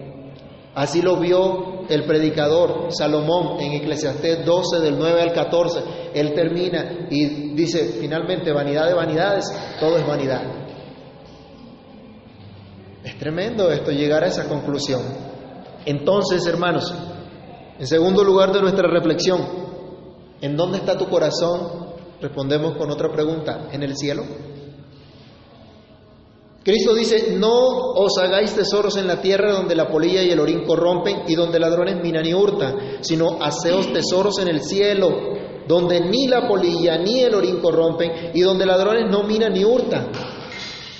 [0.76, 5.80] Así lo vio el predicador Salomón en Eclesiastés 12 del 9 al 14.
[6.14, 10.44] Él termina y dice, finalmente, vanidad de vanidades, todo es vanidad.
[13.04, 15.02] Es tremendo esto, llegar a esa conclusión.
[15.86, 16.94] Entonces, hermanos,
[17.80, 19.71] en segundo lugar de nuestra reflexión,
[20.42, 21.92] ¿en dónde está tu corazón?
[22.20, 24.24] Respondemos con otra pregunta, ¿en el cielo?
[26.64, 30.64] Cristo dice, no os hagáis tesoros en la tierra donde la polilla y el orín
[30.64, 35.10] corrompen y donde ladrones minan y hurtan, sino haceos tesoros en el cielo,
[35.68, 40.12] donde ni la polilla ni el orín corrompen y donde ladrones no minan ni hurtan.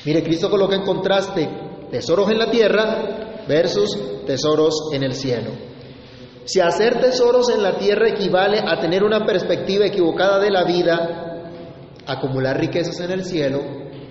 [0.04, 1.48] Mire, Cristo coloca en contraste
[1.92, 5.71] tesoros en la tierra versus tesoros en el cielo.
[6.46, 11.32] Si hacer tesoros en la tierra equivale a tener una perspectiva equivocada de la vida,
[12.06, 13.62] acumular riquezas en el cielo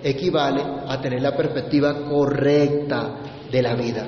[0.03, 3.19] equivale a tener la perspectiva correcta
[3.51, 4.07] de la vida,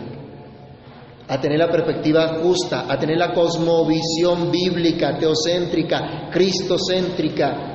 [1.27, 7.73] a tener la perspectiva justa, a tener la cosmovisión bíblica, teocéntrica, cristocéntrica,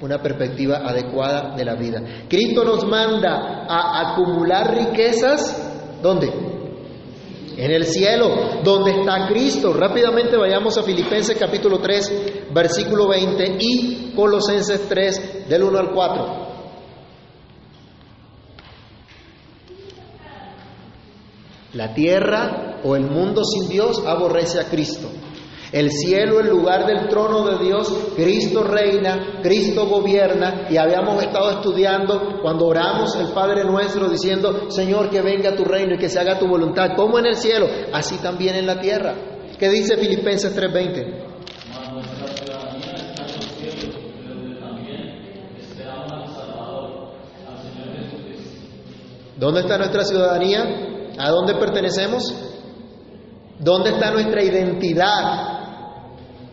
[0.00, 2.02] una perspectiva adecuada de la vida.
[2.28, 6.49] Cristo nos manda a acumular riquezas, ¿dónde?
[7.56, 9.72] En el cielo, donde está Cristo.
[9.72, 16.50] Rápidamente vayamos a Filipenses capítulo 3, versículo 20 y Colosenses 3, del 1 al 4.
[21.74, 25.08] La tierra o el mundo sin Dios aborrece a Cristo.
[25.72, 31.50] El cielo, el lugar del trono de Dios, Cristo reina, Cristo gobierna y habíamos estado
[31.50, 36.18] estudiando cuando oramos el Padre nuestro diciendo, Señor, que venga tu reino y que se
[36.18, 39.14] haga tu voluntad, como en el cielo, así también en la tierra.
[39.58, 41.28] ¿Qué dice Filipenses 3:20?
[49.36, 51.12] ¿Dónde está nuestra ciudadanía?
[51.16, 52.34] ¿A dónde pertenecemos?
[53.58, 55.59] ¿Dónde está nuestra identidad?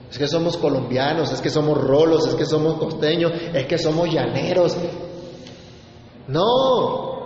[0.10, 4.10] Es que somos colombianos, es que somos rolos, es que somos costeños, es que somos
[4.10, 4.78] llaneros.
[6.28, 7.18] No.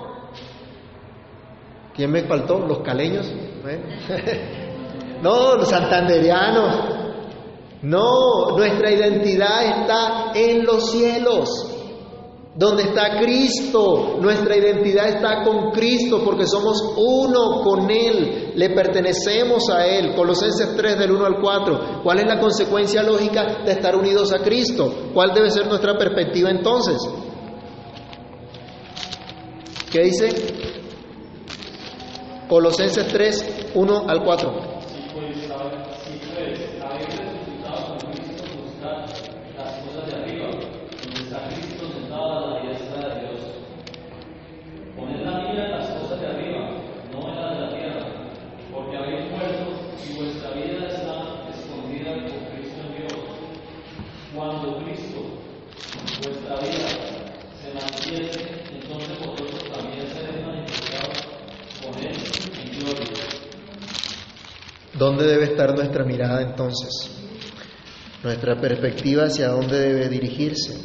[1.93, 2.59] ¿Quién me faltó?
[2.59, 3.27] ¿Los caleños?
[3.61, 3.83] Bueno.
[5.21, 7.01] no, los santanderianos.
[7.83, 11.49] No, nuestra identidad está en los cielos,
[12.55, 14.17] donde está Cristo.
[14.19, 20.13] Nuestra identidad está con Cristo porque somos uno con Él, le pertenecemos a Él.
[20.15, 22.01] Colosenses 3 del 1 al 4.
[22.03, 25.11] ¿Cuál es la consecuencia lógica de estar unidos a Cristo?
[25.13, 26.97] ¿Cuál debe ser nuestra perspectiva entonces?
[29.91, 30.29] ¿Qué dice?
[32.47, 34.71] Colosenses 3, 1 al 4.
[34.87, 39.05] Si pues, si pues habéis resucitado con Cristo, buscad
[39.57, 43.41] las cosas de arriba, donde está Cristo sentado a la diestra de Dios.
[44.95, 46.69] Poned la mira en las cosas de arriba,
[47.11, 48.05] no en las de la tierra,
[48.73, 49.71] porque habéis muerto
[50.09, 53.13] y vuestra vida está escondida con Cristo en Dios.
[54.35, 55.19] Cuando Cristo,
[56.23, 56.87] vuestra vida,
[57.61, 61.31] se manifieste, entonces vosotros también seréis manifestados
[61.81, 62.15] con Él
[62.61, 63.41] en gloria.
[65.01, 67.09] ¿Dónde debe estar nuestra mirada entonces?
[68.21, 70.79] Nuestra perspectiva hacia dónde debe dirigirse.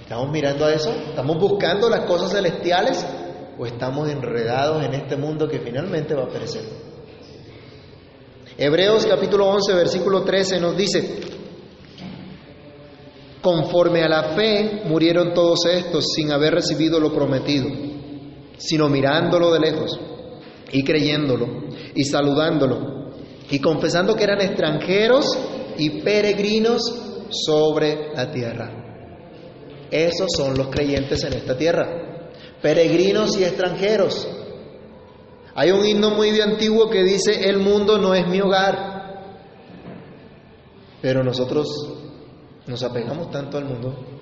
[0.00, 0.90] ¿Estamos mirando a eso?
[1.10, 3.04] ¿Estamos buscando las cosas celestiales
[3.58, 6.62] o estamos enredados en este mundo que finalmente va a perecer?
[8.56, 11.20] Hebreos capítulo 11, versículo 13 nos dice,
[13.42, 17.68] conforme a la fe murieron todos estos sin haber recibido lo prometido,
[18.56, 20.00] sino mirándolo de lejos
[20.74, 21.46] y creyéndolo
[21.94, 23.12] y saludándolo
[23.48, 25.26] y confesando que eran extranjeros
[25.78, 26.82] y peregrinos
[27.30, 28.70] sobre la tierra.
[29.90, 34.26] Esos son los creyentes en esta tierra, peregrinos y extranjeros.
[35.54, 39.22] Hay un himno muy antiguo que dice, el mundo no es mi hogar,
[41.00, 41.68] pero nosotros
[42.66, 44.13] nos apegamos tanto al mundo,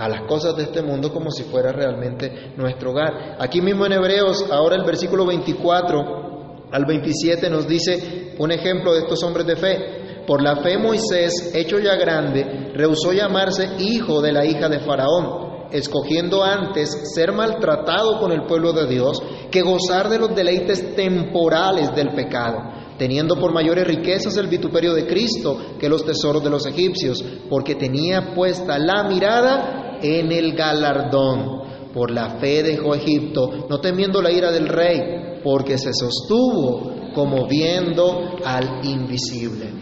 [0.00, 3.36] a las cosas de este mundo como si fuera realmente nuestro hogar.
[3.38, 9.00] Aquí mismo en Hebreos, ahora el versículo 24 al 27 nos dice un ejemplo de
[9.00, 10.24] estos hombres de fe.
[10.26, 15.68] Por la fe Moisés, hecho ya grande, rehusó llamarse hijo de la hija de Faraón,
[15.70, 21.94] escogiendo antes ser maltratado con el pueblo de Dios que gozar de los deleites temporales
[21.94, 22.58] del pecado,
[22.96, 27.74] teniendo por mayores riquezas el vituperio de Cristo que los tesoros de los egipcios, porque
[27.74, 31.60] tenía puesta la mirada en el galardón.
[31.92, 37.46] Por la fe dejó Egipto, no temiendo la ira del rey, porque se sostuvo como
[37.48, 39.80] viendo al invisible.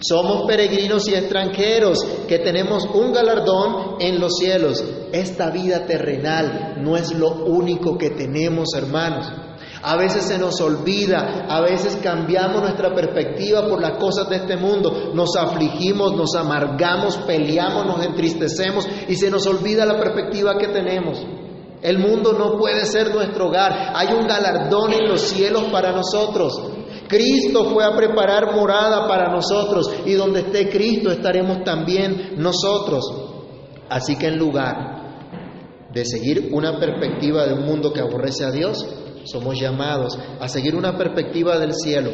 [0.00, 4.84] Somos peregrinos y extranjeros que tenemos un galardón en los cielos.
[5.12, 9.45] Esta vida terrenal no es lo único que tenemos, hermanos.
[9.88, 14.56] A veces se nos olvida, a veces cambiamos nuestra perspectiva por las cosas de este
[14.56, 20.66] mundo, nos afligimos, nos amargamos, peleamos, nos entristecemos y se nos olvida la perspectiva que
[20.66, 21.24] tenemos.
[21.82, 26.60] El mundo no puede ser nuestro hogar, hay un galardón en los cielos para nosotros.
[27.06, 33.04] Cristo fue a preparar morada para nosotros y donde esté Cristo estaremos también nosotros.
[33.88, 38.84] Así que en lugar de seguir una perspectiva de un mundo que aborrece a Dios,
[39.26, 42.10] somos llamados a seguir una perspectiva del cielo,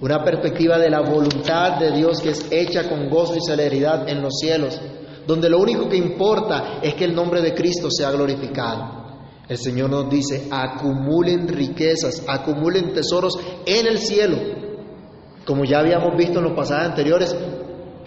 [0.00, 4.20] una perspectiva de la voluntad de Dios que es hecha con gozo y celeridad en
[4.20, 4.80] los cielos,
[5.26, 9.02] donde lo único que importa es que el nombre de Cristo sea glorificado.
[9.48, 14.36] El Señor nos dice, acumulen riquezas, acumulen tesoros en el cielo,
[15.44, 17.36] como ya habíamos visto en los pasajes anteriores,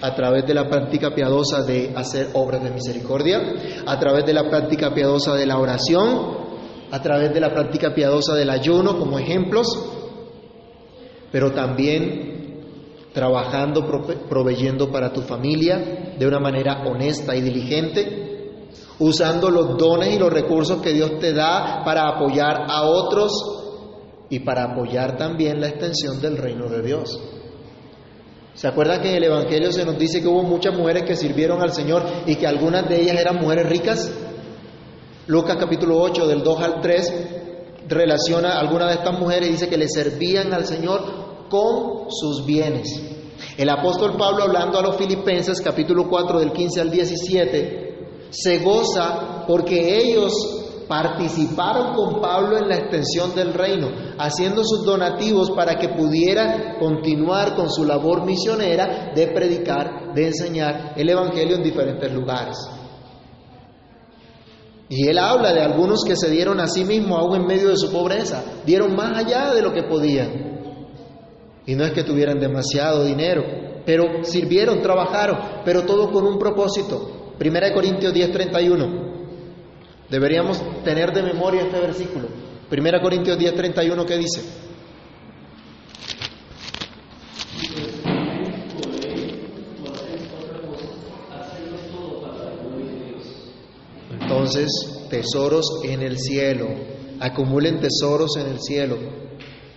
[0.01, 3.39] a través de la práctica piadosa de hacer obras de misericordia,
[3.85, 6.44] a través de la práctica piadosa de la oración,
[6.95, 9.67] a través de la práctica piadosa del ayuno como ejemplos,
[11.29, 12.61] pero también
[13.11, 13.85] trabajando,
[14.29, 18.69] proveyendo para tu familia de una manera honesta y diligente,
[18.99, 23.33] usando los dones y los recursos que Dios te da para apoyar a otros
[24.29, 27.19] y para apoyar también la extensión del reino de Dios.
[28.53, 31.61] ¿Se acuerda que en el Evangelio se nos dice que hubo muchas mujeres que sirvieron
[31.61, 34.24] al Señor y que algunas de ellas eran mujeres ricas?
[35.27, 37.13] Lucas capítulo 8 del 2 al 3
[37.87, 42.45] relaciona a algunas de estas mujeres y dice que le servían al Señor con sus
[42.45, 42.87] bienes.
[43.57, 49.45] El apóstol Pablo hablando a los filipenses capítulo 4 del 15 al 17 se goza
[49.47, 50.31] porque ellos
[50.87, 57.55] participaron con Pablo en la extensión del reino, haciendo sus donativos para que pudiera continuar
[57.55, 62.74] con su labor misionera de predicar, de enseñar el Evangelio en diferentes lugares.
[64.89, 67.77] Y él habla de algunos que se dieron a sí mismos aún en medio de
[67.77, 70.55] su pobreza, dieron más allá de lo que podían.
[71.65, 73.43] Y no es que tuvieran demasiado dinero,
[73.85, 77.33] pero sirvieron, trabajaron, pero todo con un propósito.
[77.37, 79.15] Primera de Corintios 10:31.
[80.09, 82.27] Deberíamos tener de memoria este versículo.
[82.69, 84.41] Primera Corintios 10:31 ¿qué dice?
[87.61, 89.33] Y pues también podéis
[89.81, 90.85] o hacéis otra cosa,
[91.41, 93.23] hacerlo todo para la gloria de Dios.
[94.45, 96.67] Entonces, tesoros en el cielo,
[97.19, 98.95] acumulen tesoros en el cielo,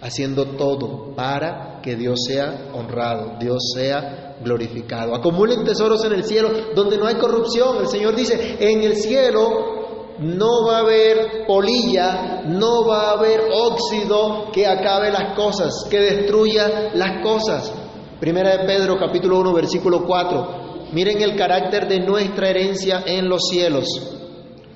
[0.02, 5.14] haciendo todo para que Dios sea honrado, Dios sea glorificado.
[5.14, 7.78] Acumulen tesoros en el cielo donde no hay corrupción.
[7.78, 13.40] El Señor dice, en el cielo no va a haber polilla, no va a haber
[13.50, 17.72] óxido que acabe las cosas, que destruya las cosas.
[18.20, 20.90] Primera de Pedro capítulo 1 versículo 4.
[20.92, 24.17] Miren el carácter de nuestra herencia en los cielos.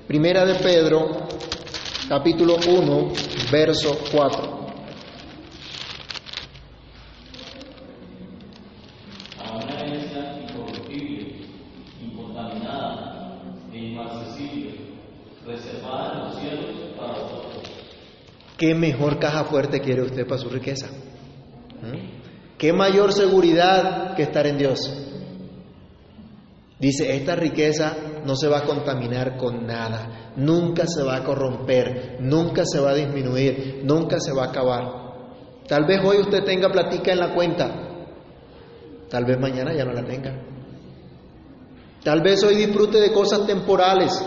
[0.06, 1.28] Primera de Pedro
[2.08, 3.12] capítulo 1
[3.50, 4.62] verso 4.
[9.38, 11.36] a una herencia incorruptible,
[12.02, 13.42] incontaminada
[13.72, 14.74] e inmarcesible,
[15.46, 17.62] reservada en los cielos para vosotros.
[18.58, 20.88] ¿Qué mejor caja fuerte quiere usted para su riqueza?
[21.80, 22.58] ¿Mm?
[22.58, 25.01] ¿Qué mayor seguridad que estar en Dios?
[26.82, 32.16] Dice, esta riqueza no se va a contaminar con nada, nunca se va a corromper,
[32.18, 34.82] nunca se va a disminuir, nunca se va a acabar.
[35.68, 37.70] Tal vez hoy usted tenga platica en la cuenta,
[39.08, 40.34] tal vez mañana ya no la tenga.
[42.02, 44.20] Tal vez hoy disfrute de cosas temporales,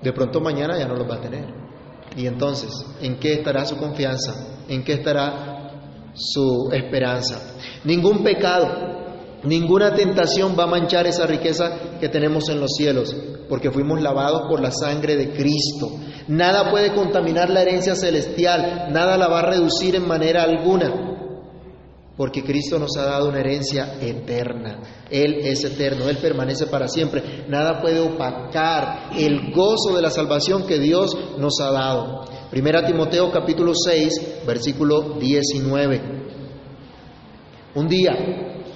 [0.00, 1.52] de pronto mañana ya no los va a tener.
[2.16, 2.70] Y entonces,
[3.00, 4.62] ¿en qué estará su confianza?
[4.68, 5.72] ¿En qué estará
[6.14, 7.56] su esperanza?
[7.82, 9.05] Ningún pecado,
[9.46, 13.14] ninguna tentación va a manchar esa riqueza que tenemos en los cielos,
[13.48, 15.90] porque fuimos lavados por la sangre de Cristo.
[16.28, 21.14] Nada puede contaminar la herencia celestial, nada la va a reducir en manera alguna
[22.16, 24.80] porque Cristo nos ha dado una herencia eterna.
[25.10, 27.44] Él es eterno, Él permanece para siempre.
[27.48, 32.24] Nada puede opacar el gozo de la salvación que Dios nos ha dado.
[32.50, 36.00] Primera Timoteo capítulo 6, versículo 19.
[37.74, 38.12] Un día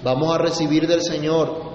[0.02, 1.70] vamos a recibir del Señor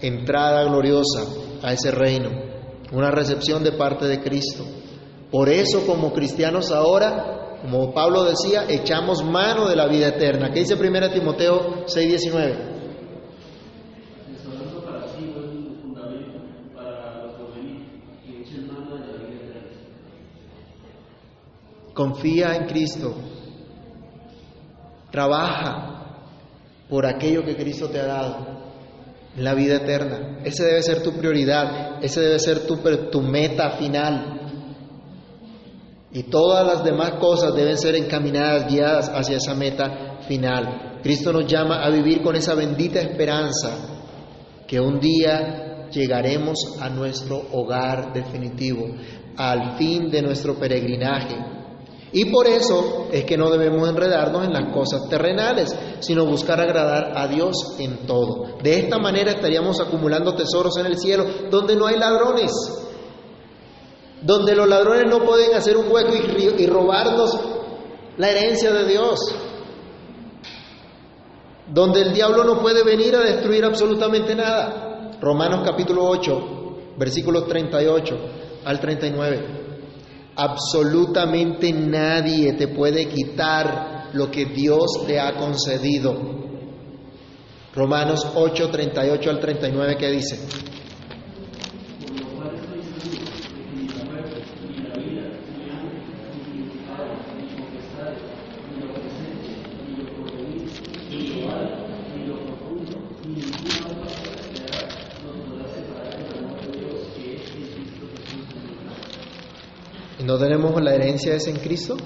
[0.00, 1.24] entrada gloriosa
[1.62, 2.30] a ese reino,
[2.92, 4.64] una recepción de parte de Cristo.
[5.30, 10.50] Por eso como cristianos ahora, como Pablo decía, echamos mano de la vida eterna.
[10.50, 12.74] ¿Qué dice 1 Timoteo 6:19?
[14.28, 16.38] restaurando para sí buen fundamento
[16.74, 19.70] para lo porvenir, y echen mano de la vida eterna.
[21.94, 23.14] Confía en Cristo.
[25.10, 25.96] Trabaja
[26.88, 28.46] por aquello que Cristo te ha dado,
[29.36, 30.38] la vida eterna.
[30.44, 34.40] Ese debe ser tu prioridad, ese debe ser tu meta final.
[36.12, 41.00] Y todas las demás cosas deben ser encaminadas, guiadas hacia esa meta final.
[41.02, 43.70] Cristo nos llama a vivir con esa bendita esperanza
[44.66, 48.86] que un día llegaremos a nuestro hogar definitivo,
[49.36, 51.55] al fin de nuestro peregrinaje.
[52.12, 57.12] Y por eso es que no debemos enredarnos en las cosas terrenales, sino buscar agradar
[57.16, 58.56] a Dios en todo.
[58.62, 62.52] De esta manera estaríamos acumulando tesoros en el cielo, donde no hay ladrones,
[64.22, 67.38] donde los ladrones no pueden hacer un hueco y, y robarnos
[68.16, 69.18] la herencia de Dios,
[71.68, 75.10] donde el diablo no puede venir a destruir absolutamente nada.
[75.20, 78.16] Romanos capítulo 8, versículos 38
[78.64, 79.65] al 39.
[80.36, 86.36] Absolutamente nadie te puede quitar lo que Dios te ha concedido.
[87.74, 90.36] Romanos 8, 38 al 39, ¿qué dice?
[92.06, 96.00] Por lo cual estoy seguro de que ni la muerte, ni la vida, ni ángeles,
[96.32, 98.22] ni principados, ni potestades,
[98.72, 99.48] ni lo presente,
[99.84, 100.68] ni lo porvenir,
[101.10, 101.84] ni lo alto,
[102.16, 104.88] ni lo profundo, ni ninguna otra cosa creada
[105.20, 108.96] nos podrá separar del amor de Dios que es en Cristo Jesús nuestro Señor.
[110.18, 111.96] ¿Y tenemos la herencia esa en Cristo?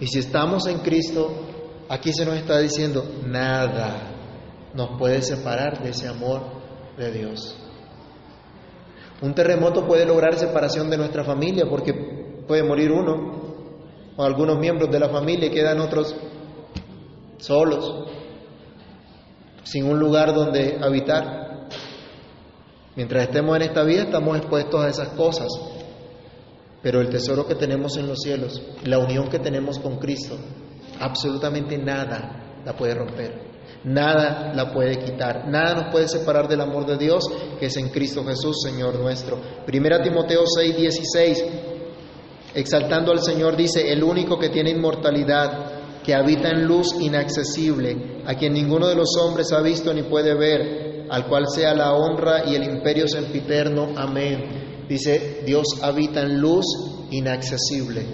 [0.00, 1.30] Y si estamos en Cristo,
[1.88, 4.12] aquí se nos está diciendo, nada
[4.74, 6.42] nos puede separar de ese amor
[6.96, 7.56] de Dios.
[9.20, 11.94] Un terremoto puede lograr separación de nuestra familia porque
[12.46, 13.54] puede morir uno
[14.16, 16.16] o algunos miembros de la familia y quedan otros
[17.38, 18.08] solos,
[19.62, 21.68] sin un lugar donde habitar.
[22.96, 25.48] Mientras estemos en esta vida estamos expuestos a esas cosas,
[26.82, 30.36] pero el tesoro que tenemos en los cielos, la unión que tenemos con Cristo,
[30.98, 33.52] absolutamente nada la puede romper.
[33.84, 37.24] Nada la puede quitar, nada nos puede separar del amor de Dios
[37.58, 39.40] que es en Cristo Jesús, Señor nuestro.
[39.66, 41.44] Primera Timoteo 6, 16,
[42.54, 48.34] exaltando al Señor, dice, el único que tiene inmortalidad, que habita en luz inaccesible, a
[48.34, 52.44] quien ninguno de los hombres ha visto ni puede ver, al cual sea la honra
[52.46, 53.88] y el imperio sempiterno.
[53.96, 54.61] Amén.
[54.92, 56.66] Dice, Dios habita en luz
[57.10, 58.04] inaccesible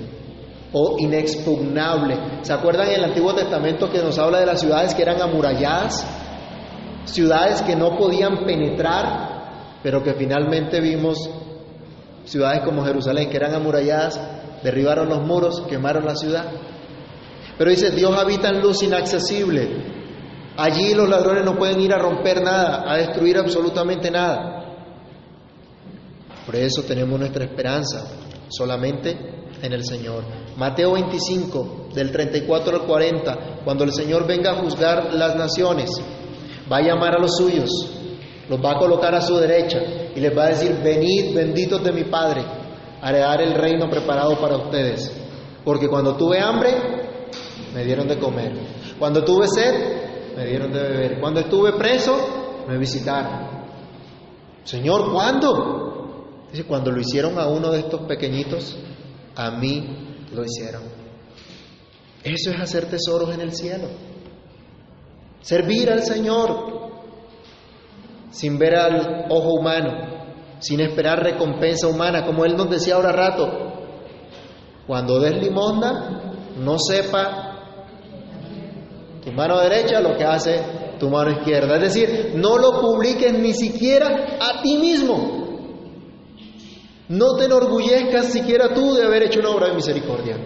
[0.72, 2.16] o inexpugnable.
[2.42, 6.06] ¿Se acuerdan en el Antiguo Testamento que nos habla de las ciudades que eran amuralladas?
[7.02, 11.28] Ciudades que no podían penetrar, pero que finalmente vimos
[12.24, 14.20] ciudades como Jerusalén que eran amuralladas,
[14.62, 16.44] derribaron los muros, quemaron la ciudad.
[17.58, 19.68] Pero dice, Dios habita en luz inaccesible.
[20.56, 24.57] Allí los ladrones no pueden ir a romper nada, a destruir absolutamente nada.
[26.48, 28.06] Por eso tenemos nuestra esperanza
[28.48, 29.14] solamente
[29.60, 30.24] en el Señor.
[30.56, 35.90] Mateo 25, del 34 al 40, cuando el Señor venga a juzgar las naciones,
[36.72, 37.68] va a llamar a los suyos,
[38.48, 39.78] los va a colocar a su derecha
[40.16, 42.40] y les va a decir, venid benditos de mi Padre,
[43.02, 45.12] a heredar el reino preparado para ustedes.
[45.62, 46.70] Porque cuando tuve hambre,
[47.74, 48.54] me dieron de comer.
[48.98, 51.20] Cuando tuve sed, me dieron de beber.
[51.20, 53.66] Cuando estuve preso, me visitaron.
[54.64, 55.87] Señor, ¿cuándo?
[56.50, 58.76] Dice, cuando lo hicieron a uno de estos pequeñitos,
[59.36, 60.82] a mí lo hicieron.
[62.24, 63.88] Eso es hacer tesoros en el cielo.
[65.40, 66.78] Servir al Señor
[68.30, 69.90] sin ver al ojo humano,
[70.58, 73.72] sin esperar recompensa humana, como Él nos decía ahora rato.
[74.86, 77.48] Cuando des limosna, no sepa
[79.24, 80.60] tu mano derecha lo que hace
[80.98, 81.76] tu mano izquierda.
[81.76, 85.37] Es decir, no lo publiques ni siquiera a ti mismo.
[87.08, 90.36] No te enorgullezcas siquiera tú de haber hecho una obra de misericordia.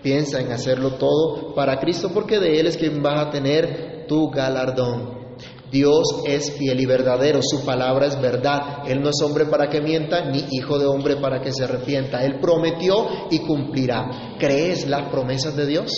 [0.00, 4.30] Piensa en hacerlo todo para Cristo porque de Él es quien vas a tener tu
[4.30, 5.22] galardón.
[5.70, 8.82] Dios es fiel y verdadero, su palabra es verdad.
[8.86, 12.22] Él no es hombre para que mienta, ni hijo de hombre para que se arrepienta.
[12.24, 14.36] Él prometió y cumplirá.
[14.38, 15.90] ¿Crees las promesas de Dios?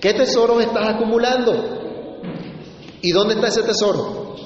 [0.00, 1.54] ¿Qué tesoros estás acumulando?
[3.00, 4.36] ¿Y dónde está ese tesoro?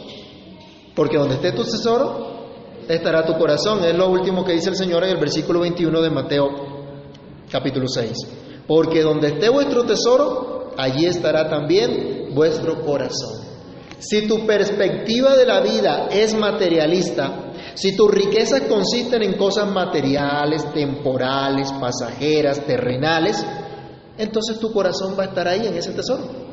[0.94, 2.35] Porque donde esté tu tesoro,
[2.88, 3.84] estará tu corazón.
[3.84, 6.48] Es lo último que dice el Señor en el versículo 21 de Mateo
[7.50, 8.12] capítulo 6.
[8.66, 13.46] Porque donde esté vuestro tesoro, allí estará también vuestro corazón.
[13.98, 20.70] Si tu perspectiva de la vida es materialista, si tus riquezas consisten en cosas materiales,
[20.72, 23.44] temporales, pasajeras, terrenales,
[24.18, 26.45] entonces tu corazón va a estar ahí en ese tesoro.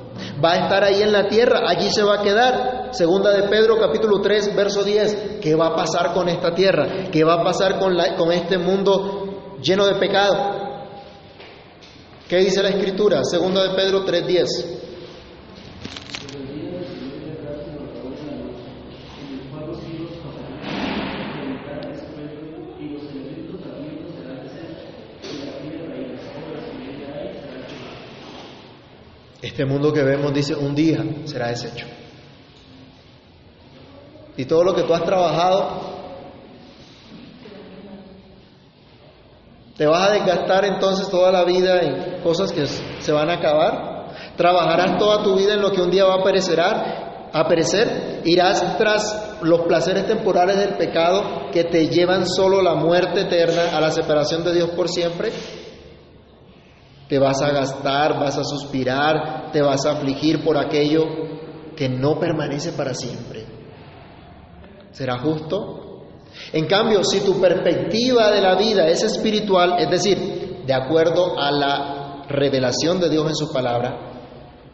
[0.44, 2.90] Va a estar ahí en la tierra, allí se va a quedar.
[2.92, 5.40] Segunda de Pedro capítulo 3, verso 10.
[5.42, 7.10] ¿Qué va a pasar con esta tierra?
[7.12, 10.64] ¿Qué va a pasar con, la, con este mundo lleno de pecado?
[12.28, 13.24] ¿Qué dice la escritura?
[13.24, 14.80] Segunda de Pedro 3, 10.
[29.44, 31.86] Este mundo que vemos dice, un día será deshecho.
[34.38, 35.82] Y todo lo que tú has trabajado,
[39.76, 44.14] te vas a desgastar entonces toda la vida en cosas que se van a acabar.
[44.38, 48.22] Trabajarás toda tu vida en lo que un día va a perecer, a perecer.
[48.24, 53.82] Irás tras los placeres temporales del pecado que te llevan solo la muerte eterna, a
[53.82, 55.34] la separación de Dios por siempre.
[57.14, 61.06] Te vas a gastar, vas a suspirar, te vas a afligir por aquello
[61.76, 63.46] que no permanece para siempre.
[64.90, 66.08] ¿Será justo?
[66.52, 71.52] En cambio, si tu perspectiva de la vida es espiritual, es decir, de acuerdo a
[71.52, 73.96] la revelación de Dios en su palabra,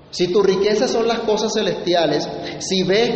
[0.10, 2.26] si tu riqueza son las cosas celestiales,
[2.60, 3.12] si ves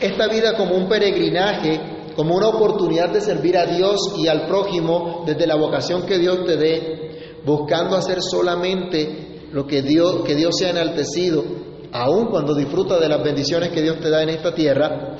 [0.00, 5.22] esta vida como un peregrinaje, como una oportunidad de servir a Dios y al prójimo
[5.26, 7.11] desde la vocación que Dios te dé,
[7.44, 11.44] buscando hacer solamente lo que Dios, que Dios sea enaltecido,
[11.92, 15.16] aun cuando disfruta de las bendiciones que Dios te da en esta tierra,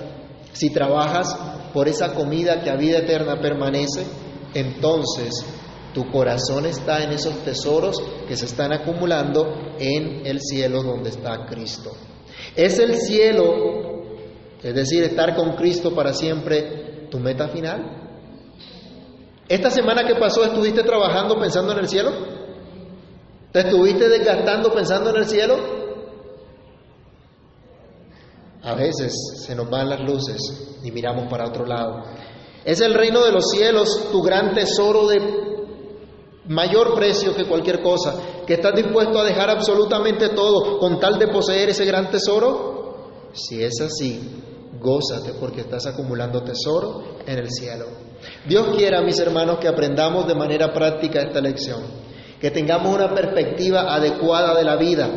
[0.52, 1.36] si trabajas
[1.72, 4.04] por esa comida que a vida eterna permanece,
[4.54, 5.44] entonces
[5.94, 11.44] tu corazón está en esos tesoros que se están acumulando en el cielo donde está
[11.46, 11.90] Cristo.
[12.56, 14.02] ¿Es el cielo,
[14.62, 18.01] es decir, estar con Cristo para siempre, tu meta final?
[19.48, 22.10] ¿Esta semana que pasó estuviste trabajando pensando en el cielo?
[23.52, 25.56] ¿Te estuviste desgastando pensando en el cielo?
[28.62, 29.12] A veces
[29.44, 32.04] se nos van las luces y miramos para otro lado.
[32.64, 35.20] ¿Es el reino de los cielos tu gran tesoro de
[36.46, 38.14] mayor precio que cualquier cosa,
[38.46, 43.10] que estás dispuesto a dejar absolutamente todo con tal de poseer ese gran tesoro?
[43.32, 44.20] Si es así,
[44.80, 47.86] gózate porque estás acumulando tesoro en el cielo.
[48.46, 51.82] Dios quiera, mis hermanos, que aprendamos de manera práctica esta lección,
[52.40, 55.08] que tengamos una perspectiva adecuada de la vida,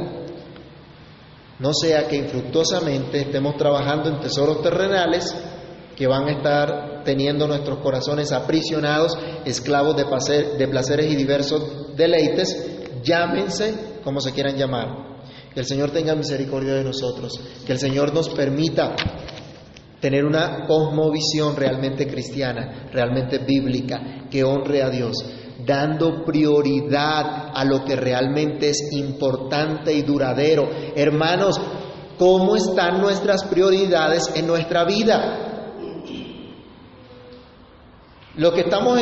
[1.60, 5.34] no sea que infructuosamente estemos trabajando en tesoros terrenales
[5.96, 13.02] que van a estar teniendo nuestros corazones aprisionados, esclavos de, de placeres y diversos deleites,
[13.04, 15.06] llámense como se quieran llamar.
[15.54, 18.94] Que el Señor tenga misericordia de nosotros, que el Señor nos permita
[20.06, 25.16] tener una cosmovisión realmente cristiana, realmente bíblica, que honre a Dios,
[25.66, 30.70] dando prioridad a lo que realmente es importante y duradero.
[30.96, 31.60] Hermanos,
[32.20, 35.74] ¿cómo están nuestras prioridades en nuestra vida?
[38.36, 39.02] Lo que estamos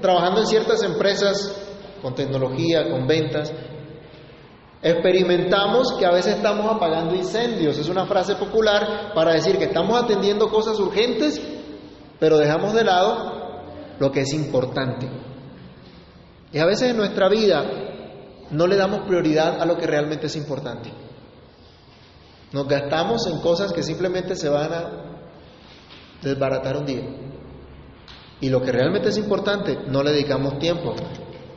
[0.00, 1.52] trabajando en ciertas empresas
[2.00, 3.52] con tecnología, con ventas,
[4.82, 7.78] experimentamos que a veces estamos apagando incendios.
[7.78, 11.40] Es una frase popular para decir que estamos atendiendo cosas urgentes,
[12.18, 13.62] pero dejamos de lado
[13.98, 15.08] lo que es importante.
[16.52, 17.64] Y a veces en nuestra vida
[18.50, 20.90] no le damos prioridad a lo que realmente es importante.
[22.52, 24.90] Nos gastamos en cosas que simplemente se van a
[26.22, 27.04] desbaratar un día.
[28.40, 30.94] Y lo que realmente es importante, no le dedicamos tiempo,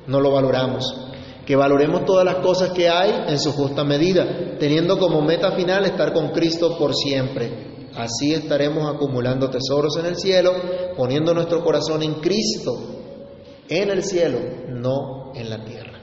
[0.07, 1.10] no lo valoramos.
[1.51, 5.83] Que valoremos todas las cosas que hay en su justa medida, teniendo como meta final
[5.83, 7.89] estar con Cristo por siempre.
[7.93, 10.53] Así estaremos acumulando tesoros en el cielo,
[10.95, 12.71] poniendo nuestro corazón en Cristo,
[13.67, 14.39] en el cielo,
[14.69, 15.99] no en la tierra.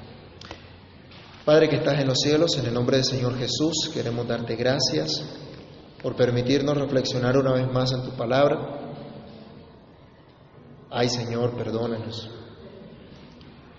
[1.46, 5.24] Padre que estás en los cielos, en el nombre del Señor Jesús, queremos darte gracias
[6.03, 8.92] por permitirnos reflexionar una vez más en tu palabra.
[10.90, 12.38] Ay Señor, perdónanos.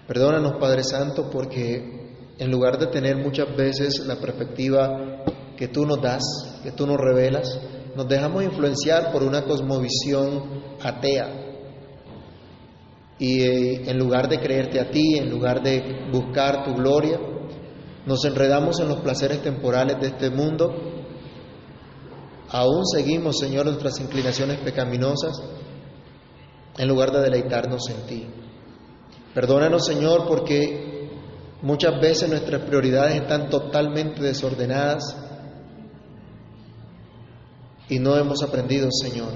[0.10, 5.24] Perdónanos Padre Santo porque en lugar de tener muchas veces la perspectiva
[5.55, 6.24] que tú nos das,
[6.64, 7.60] que tú nos revelas,
[7.95, 11.30] nos dejamos influenciar por una cosmovisión atea.
[13.20, 17.20] Y eh, en lugar de creerte a ti, en lugar de buscar tu gloria,
[18.07, 20.74] nos enredamos en los placeres temporales de este mundo.
[22.49, 25.39] Aún seguimos, Señor, nuestras inclinaciones pecaminosas
[26.80, 28.28] en lugar de deleitarnos en ti.
[29.34, 31.07] Perdónanos, Señor, porque
[31.61, 35.15] muchas veces nuestras prioridades están totalmente desordenadas
[37.88, 39.34] y no hemos aprendido, Señor,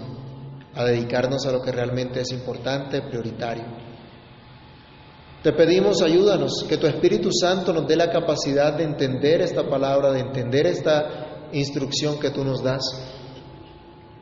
[0.73, 3.65] a dedicarnos a lo que realmente es importante, prioritario.
[5.43, 10.11] Te pedimos, ayúdanos, que tu Espíritu Santo nos dé la capacidad de entender esta palabra,
[10.11, 12.81] de entender esta instrucción que tú nos das,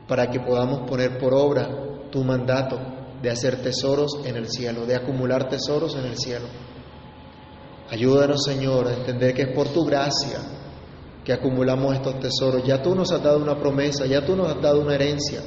[0.06, 4.96] para que podamos poner por obra tu mandato de hacer tesoros en el cielo, de
[4.96, 6.46] acumular tesoros en el cielo.
[7.88, 10.40] Ayúdanos, Señor, a entender que es por tu gracia
[11.24, 12.64] que acumulamos estos tesoros.
[12.66, 15.40] Ya tú nos has dado una promesa, ya tú nos has dado una herencia.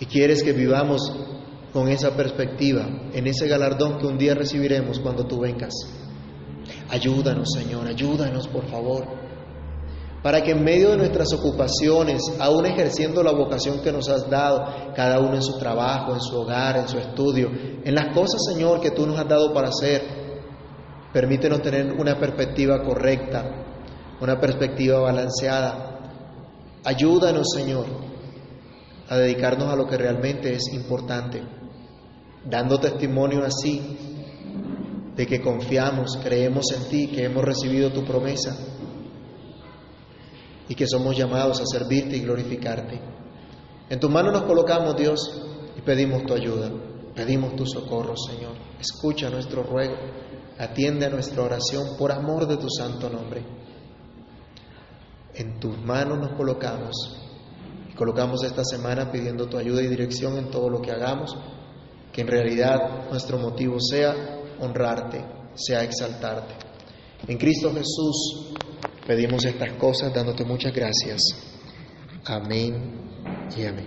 [0.00, 1.12] Y quieres que vivamos
[1.72, 5.74] con esa perspectiva, en ese galardón que un día recibiremos cuando tú vengas.
[6.88, 9.25] Ayúdanos, Señor, ayúdanos, por favor
[10.26, 14.92] para que en medio de nuestras ocupaciones, aún ejerciendo la vocación que nos has dado,
[14.92, 17.48] cada uno en su trabajo, en su hogar, en su estudio,
[17.84, 20.02] en las cosas, Señor, que tú nos has dado para hacer,
[21.12, 23.44] permítenos tener una perspectiva correcta,
[24.20, 26.00] una perspectiva balanceada.
[26.82, 27.86] Ayúdanos, Señor,
[29.08, 31.40] a dedicarnos a lo que realmente es importante,
[32.44, 33.96] dando testimonio así
[35.14, 38.56] de que confiamos, creemos en ti, que hemos recibido tu promesa
[40.68, 43.00] y que somos llamados a servirte y glorificarte.
[43.88, 45.42] En tu mano nos colocamos, Dios,
[45.76, 46.70] y pedimos tu ayuda,
[47.14, 48.54] pedimos tu socorro, Señor.
[48.80, 49.94] Escucha nuestro ruego,
[50.58, 53.44] atiende a nuestra oración por amor de tu santo nombre.
[55.34, 56.94] En tus manos nos colocamos
[57.90, 61.36] y colocamos esta semana pidiendo tu ayuda y dirección en todo lo que hagamos,
[62.12, 64.14] que en realidad nuestro motivo sea
[64.60, 66.54] honrarte, sea exaltarte.
[67.28, 68.54] En Cristo Jesús
[69.06, 71.20] Pedimos estas cosas dándote muchas gracias.
[72.24, 72.74] Amén
[73.56, 73.84] y amén.